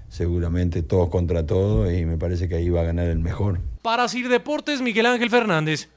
[0.09, 3.61] seguramente todos contra todos y me parece que ahí va a ganar el mejor.
[3.82, 5.89] Para Sir Deportes, Miguel Ángel Fernández.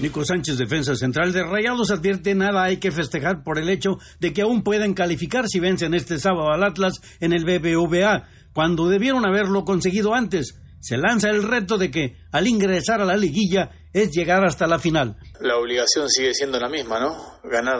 [0.00, 4.32] Nico Sánchez, defensa central de Rayados, advierte nada hay que festejar por el hecho de
[4.32, 9.24] que aún pueden calificar si vencen este sábado al Atlas en el BBVA, cuando debieron
[9.24, 10.56] haberlo conseguido antes.
[10.80, 14.80] Se lanza el reto de que, al ingresar a la liguilla, es llegar hasta la
[14.80, 15.16] final.
[15.40, 17.38] La obligación sigue siendo la misma, ¿no?
[17.44, 17.78] Ganar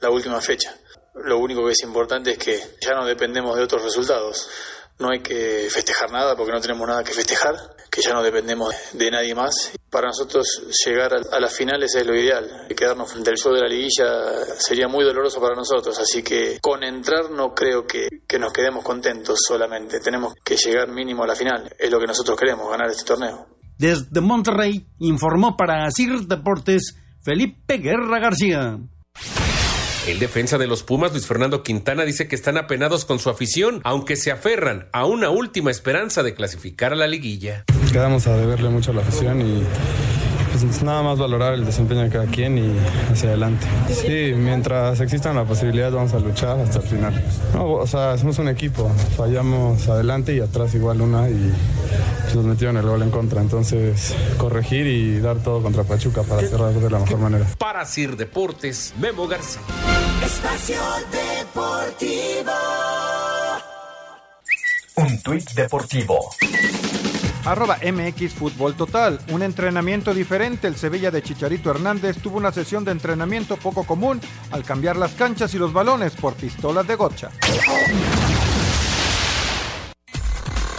[0.00, 0.74] la última fecha.
[1.14, 4.48] Lo único que es importante es que ya no dependemos de otros resultados.
[4.98, 7.54] No hay que festejar nada porque no tenemos nada que festejar,
[7.92, 9.72] que ya no dependemos de nadie más.
[9.90, 12.66] Para nosotros llegar a, a las finales es lo ideal.
[12.74, 17.30] Quedarnos del show de la liguilla sería muy doloroso para nosotros, así que con entrar
[17.30, 20.00] no creo que, que nos quedemos contentos solamente.
[20.00, 21.70] Tenemos que llegar mínimo a la final.
[21.78, 23.46] Es lo que nosotros queremos, ganar este torneo.
[23.76, 28.78] Desde Monterrey, informó para Sir Deportes Felipe Guerra García.
[30.06, 33.80] El defensa de los Pumas, Luis Fernando Quintana, dice que están apenados con su afición,
[33.84, 37.64] aunque se aferran a una última esperanza de clasificar a la liguilla.
[37.92, 39.62] Quedamos a deberle mucho a la afición y
[40.52, 42.72] pues nada más valorar el desempeño de cada quien y
[43.10, 43.66] hacia adelante.
[43.88, 47.24] Sí, mientras exista la posibilidad vamos a luchar hasta el final.
[47.52, 51.52] No, o sea, somos un equipo, fallamos adelante y atrás igual una y
[52.22, 53.40] pues, nos metieron el gol en contra.
[53.40, 57.46] Entonces, corregir y dar todo contra Pachuca para cerrar de la mejor manera.
[57.58, 59.60] Para Sir Deportes, Memo García.
[60.24, 60.80] Espacio
[61.10, 62.52] Deportivo.
[64.96, 66.30] Un tuit deportivo.
[67.44, 69.18] Arroba MX Fútbol Total.
[69.30, 70.68] Un entrenamiento diferente.
[70.68, 74.20] El Sevilla de Chicharito Hernández tuvo una sesión de entrenamiento poco común
[74.50, 77.30] al cambiar las canchas y los balones por pistolas de gocha.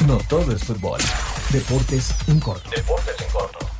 [0.07, 0.99] No todo es fútbol.
[1.49, 2.69] Deportes en corto.
[2.69, 3.72] Deportes en corto.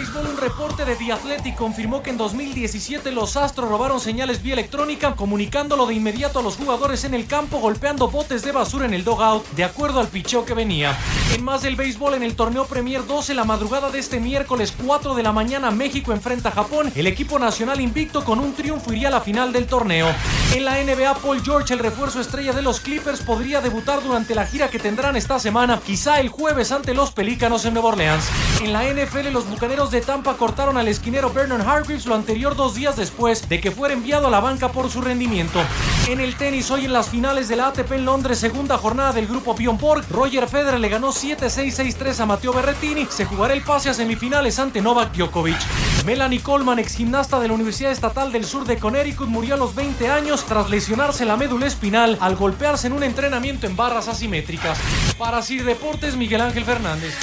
[0.00, 4.54] Béisbol, un reporte de The Athletic confirmó que en 2017 los Astros robaron señales vía
[4.54, 8.94] electrónica, comunicándolo de inmediato a los jugadores en el campo, golpeando botes de basura en
[8.94, 10.96] el dogout, de acuerdo al picheo que venía.
[11.34, 15.14] En más del béisbol, en el torneo Premier 12, la madrugada de este miércoles 4
[15.14, 16.90] de la mañana, México enfrenta a Japón.
[16.96, 20.08] El equipo nacional invicto con un triunfo iría a la final del torneo.
[20.54, 24.46] En la NBA, Paul George, el refuerzo estrella de los Clippers, podría debutar durante la
[24.46, 28.24] gira que tendrán esta semana, quizá el jueves ante los Pelícanos en Nueva Orleans.
[28.62, 32.74] En la NFL, los Bucaneros de Tampa cortaron al esquinero Bernard Hargreaves lo anterior dos
[32.74, 35.60] días después de que fuera enviado a la banca por su rendimiento.
[36.08, 39.26] En el tenis, hoy en las finales de la ATP en Londres, segunda jornada del
[39.26, 43.06] grupo Borg, Roger Federer le ganó 7-6-6-3 a Matteo Berrettini.
[43.10, 45.58] Se jugará el pase a semifinales ante Novak Djokovic.
[46.04, 49.74] Melanie Coleman, ex gimnasta de la Universidad Estatal del Sur de Connecticut, murió a los
[49.74, 54.78] 20 años tras lesionarse la médula espinal al golpearse en un entrenamiento en barras asimétricas.
[55.18, 57.14] Para Sir Deportes, Miguel Ángel Fernández.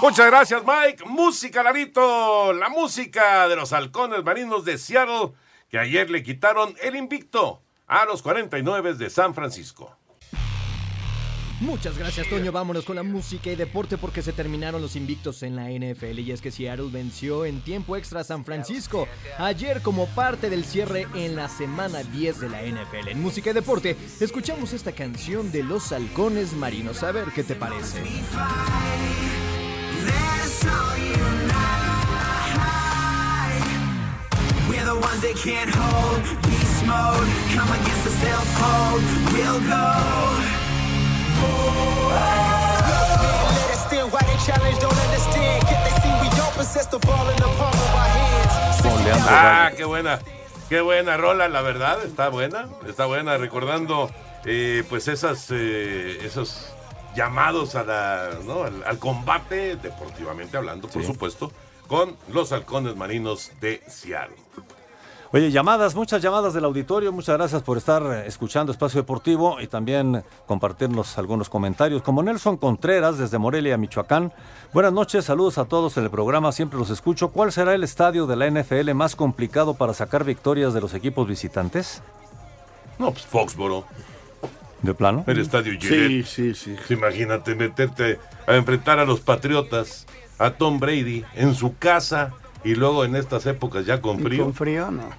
[0.00, 1.04] Muchas gracias, Mike.
[1.06, 2.52] Música, Larito.
[2.52, 5.32] La música de los halcones marinos de Seattle,
[5.68, 9.96] que ayer le quitaron el invicto a los 49 de San Francisco.
[11.60, 12.52] Muchas gracias, Toño.
[12.52, 16.20] Vámonos con la música y deporte porque se terminaron los invictos en la NFL.
[16.20, 20.64] Y es que Seattle venció en tiempo extra a San Francisco ayer como parte del
[20.64, 23.08] cierre en la semana 10 de la NFL.
[23.08, 27.02] En música y deporte, escuchamos esta canción de los halcones marinos.
[27.02, 28.04] A ver qué te parece.
[35.48, 36.22] Can't hold.
[36.44, 39.02] Beast mode, come against the self-hold.
[39.32, 39.86] We'll go.
[43.54, 45.64] Let it stand why they challenge, don't understand.
[45.68, 48.82] Can't they see we don't possess the ball in the palm of our hands?
[49.30, 50.18] Ah, qué buena.
[50.68, 52.04] Qué buena rola, la verdad.
[52.04, 52.68] Está buena.
[52.86, 53.38] Está buena.
[53.38, 54.10] Recordando,
[54.44, 56.74] eh, pues, esas, eh, esos
[57.18, 58.62] llamados a la, ¿no?
[58.62, 61.50] al, al combate, deportivamente hablando, por supuesto,
[61.88, 64.36] con los halcones marinos de Seattle.
[65.32, 67.12] Oye, llamadas, muchas llamadas del auditorio.
[67.12, 72.02] Muchas gracias por estar eh, escuchando Espacio Deportivo y también compartirnos algunos comentarios.
[72.02, 74.32] Como Nelson Contreras, desde Morelia, Michoacán.
[74.72, 76.52] Buenas noches, saludos a todos en el programa.
[76.52, 77.28] Siempre los escucho.
[77.28, 81.26] ¿Cuál será el estadio de la NFL más complicado para sacar victorias de los equipos
[81.26, 82.00] visitantes?
[82.98, 83.84] No, pues Foxboro.
[84.82, 85.24] ¿De plano?
[85.26, 86.26] El estadio Gillette.
[86.26, 86.94] Sí, sí, sí.
[86.94, 90.06] Imagínate meterte a enfrentar a los Patriotas,
[90.38, 94.44] a Tom Brady en su casa y luego en estas épocas ya con frío.
[94.44, 95.10] Con frío, no.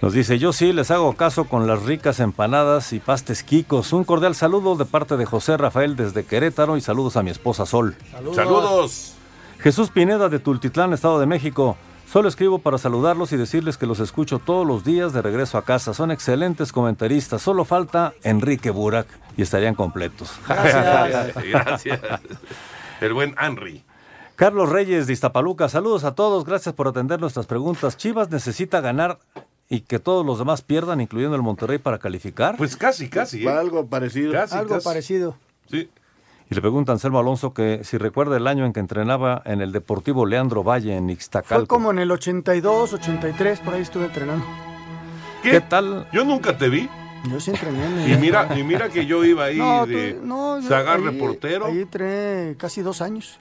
[0.00, 3.92] Nos dice, yo sí les hago caso con las ricas empanadas y pastes quicos.
[3.92, 7.66] Un cordial saludo de parte de José Rafael desde Querétaro y saludos a mi esposa
[7.66, 7.96] Sol.
[8.12, 8.36] Saludos.
[8.36, 9.14] Saludos.
[9.58, 11.76] Jesús Pineda de Tultitlán, Estado de México.
[12.10, 15.64] Solo escribo para saludarlos y decirles que los escucho todos los días de regreso a
[15.64, 15.92] casa.
[15.92, 17.42] Son excelentes comentaristas.
[17.42, 19.06] Solo falta Enrique Burak
[19.36, 20.32] y estarían completos.
[20.48, 21.44] Gracias.
[21.50, 22.00] Gracias.
[23.02, 23.84] El buen Henry.
[24.36, 27.96] Carlos Reyes de Iztapaluca, saludos a todos, gracias por atender nuestras preguntas.
[27.96, 29.18] Chivas necesita ganar
[29.68, 32.56] y que todos los demás pierdan, incluyendo el Monterrey, para calificar.
[32.56, 33.44] Pues casi, casi.
[33.44, 33.50] ¿eh?
[33.50, 34.32] Algo parecido.
[34.32, 34.84] Casi, Algo casi.
[34.84, 35.36] parecido.
[35.68, 35.90] Sí.
[36.50, 39.60] Y le pregunta a Anselmo Alonso que si recuerda el año en que entrenaba en
[39.60, 41.54] el Deportivo Leandro Valle en Ixtacalco.
[41.60, 44.46] Fue como en el 82, 83, por ahí estuve entrenando.
[45.42, 45.60] ¿Qué?
[45.60, 46.08] tal?
[46.12, 46.88] Yo nunca te vi.
[47.30, 47.84] Yo sí entrené.
[47.84, 50.76] en el- Y mira, y mira que yo iba ahí No, de tú- no, yo
[50.76, 51.66] ahí- reportero.
[51.66, 53.38] Ahí entrené casi dos años.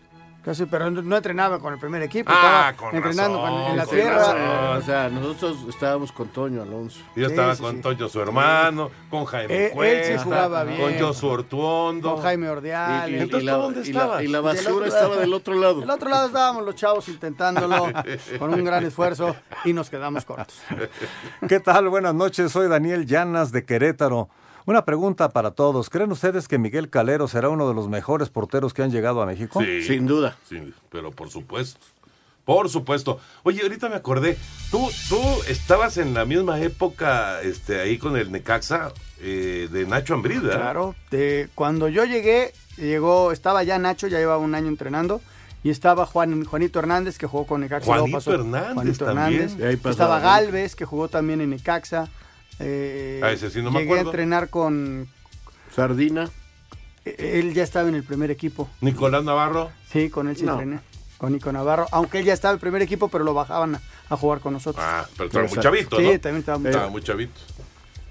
[0.47, 2.31] Casi, pero no, no entrenaba con el primer equipo.
[2.33, 4.15] Ah, estaba con entrenando razón, con- en la con tierra.
[4.33, 4.77] razón.
[4.77, 7.01] O sea, nosotros estábamos con Toño Alonso.
[7.17, 7.81] Yo Sí, estaba sí, con sí.
[7.81, 10.79] Toño, su hermano, con Jaime Eh, él sí Cuesta, jugaba bien.
[10.79, 12.13] con Josu Ortuondo.
[12.13, 13.09] Con Jaime Ordeal.
[13.11, 15.53] Y- y- Entonces, y la- ¿tú dónde y la- y la basura estaba del otro
[15.53, 15.81] lado.
[15.81, 17.87] Del otro lado estábamos los chavos intentándolo
[18.39, 19.35] con un gran esfuerzo
[19.65, 20.61] y nos quedamos cortos.
[21.49, 21.89] ¿Qué tal?
[21.89, 24.29] Buenas noches, soy Daniel Llanas de Querétaro.
[24.67, 25.89] Una pregunta para todos.
[25.89, 29.25] ¿Creen ustedes que Miguel Calero será uno de los mejores porteros que han llegado a
[29.25, 29.61] México?
[29.61, 30.37] Sí, Sin duda.
[30.47, 31.79] sí, pero por supuesto.
[32.43, 33.19] Por supuesto.
[33.43, 34.37] Oye, ahorita me acordé.
[34.69, 38.91] Tú, tú estabas en la misma época este, ahí con el Necaxa
[39.21, 40.59] eh, de Nacho Ambriz, ¿verdad?
[40.59, 45.19] Claro, de- cuando yo llegué, llegó, estaba ya Nacho, ya llevaba un año entrenando,
[45.63, 47.85] y estaba Juan, Juanito Hernández, que jugó con Necaxa.
[47.85, 49.41] Juanito Hernández Juanito también.
[49.43, 49.59] Hernández.
[49.59, 50.19] Y ahí pasaba Estaba.
[50.41, 52.07] Galvez, que jugó también en Necaxa.
[52.59, 54.09] Eh, Ah, ese sí no me llegué acuerdo.
[54.09, 55.07] a entrenar con
[55.75, 56.29] Sardina.
[57.05, 58.69] Él ya estaba en el primer equipo.
[58.81, 59.71] Nicolás Navarro.
[59.91, 60.53] Sí, con él sí No.
[60.53, 60.79] entrené.
[61.17, 61.87] Con Nico Navarro.
[61.91, 64.53] Aunque él ya estaba en el primer equipo, pero lo bajaban a, a jugar con
[64.53, 64.83] nosotros.
[64.87, 66.19] Ah, pero estaba muy chavito, Sí, ¿no?
[66.19, 67.33] también estaba muy Estaba muy chavito.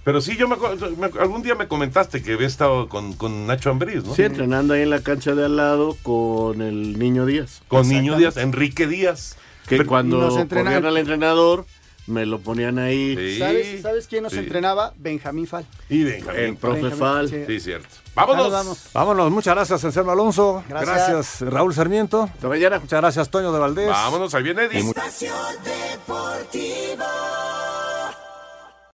[0.03, 3.47] Pero sí, yo me, acuerdo- me- algún día me comentaste que había estado con, con
[3.47, 4.15] Nacho Ambriz, ¿no?
[4.15, 7.61] Sí, entrenando ahí en la cancha de al lado con el Niño Díaz.
[7.69, 9.37] Con Niño Díaz, Enrique Díaz.
[9.69, 11.67] Que Pero- cuando ponían al entrenador,
[12.07, 13.39] me lo ponían ahí.
[13.39, 14.39] ¿Sabes, ¿Sabes quién nos Sí.
[14.39, 14.93] entrenaba?
[14.97, 15.67] Benjamín Fal.
[15.89, 16.41] Y Benjamín.
[16.41, 17.29] El profe Benjamín, Fal.
[17.29, 17.45] sí.
[17.47, 17.89] Sí, cierto.
[18.15, 18.51] Vámonos.
[18.51, 18.79] Vamos.
[18.95, 20.65] Vámonos, muchas gracias, Anselmo Alonso.
[20.69, 20.95] Gracias.
[20.97, 22.31] Gracias, Raúl Sarmiento.
[22.43, 23.89] Muchas gracias, Toño de Valdés.
[23.89, 25.33] Vámonos, ahí viene mu- Espacio
[25.65, 27.05] Deportivo.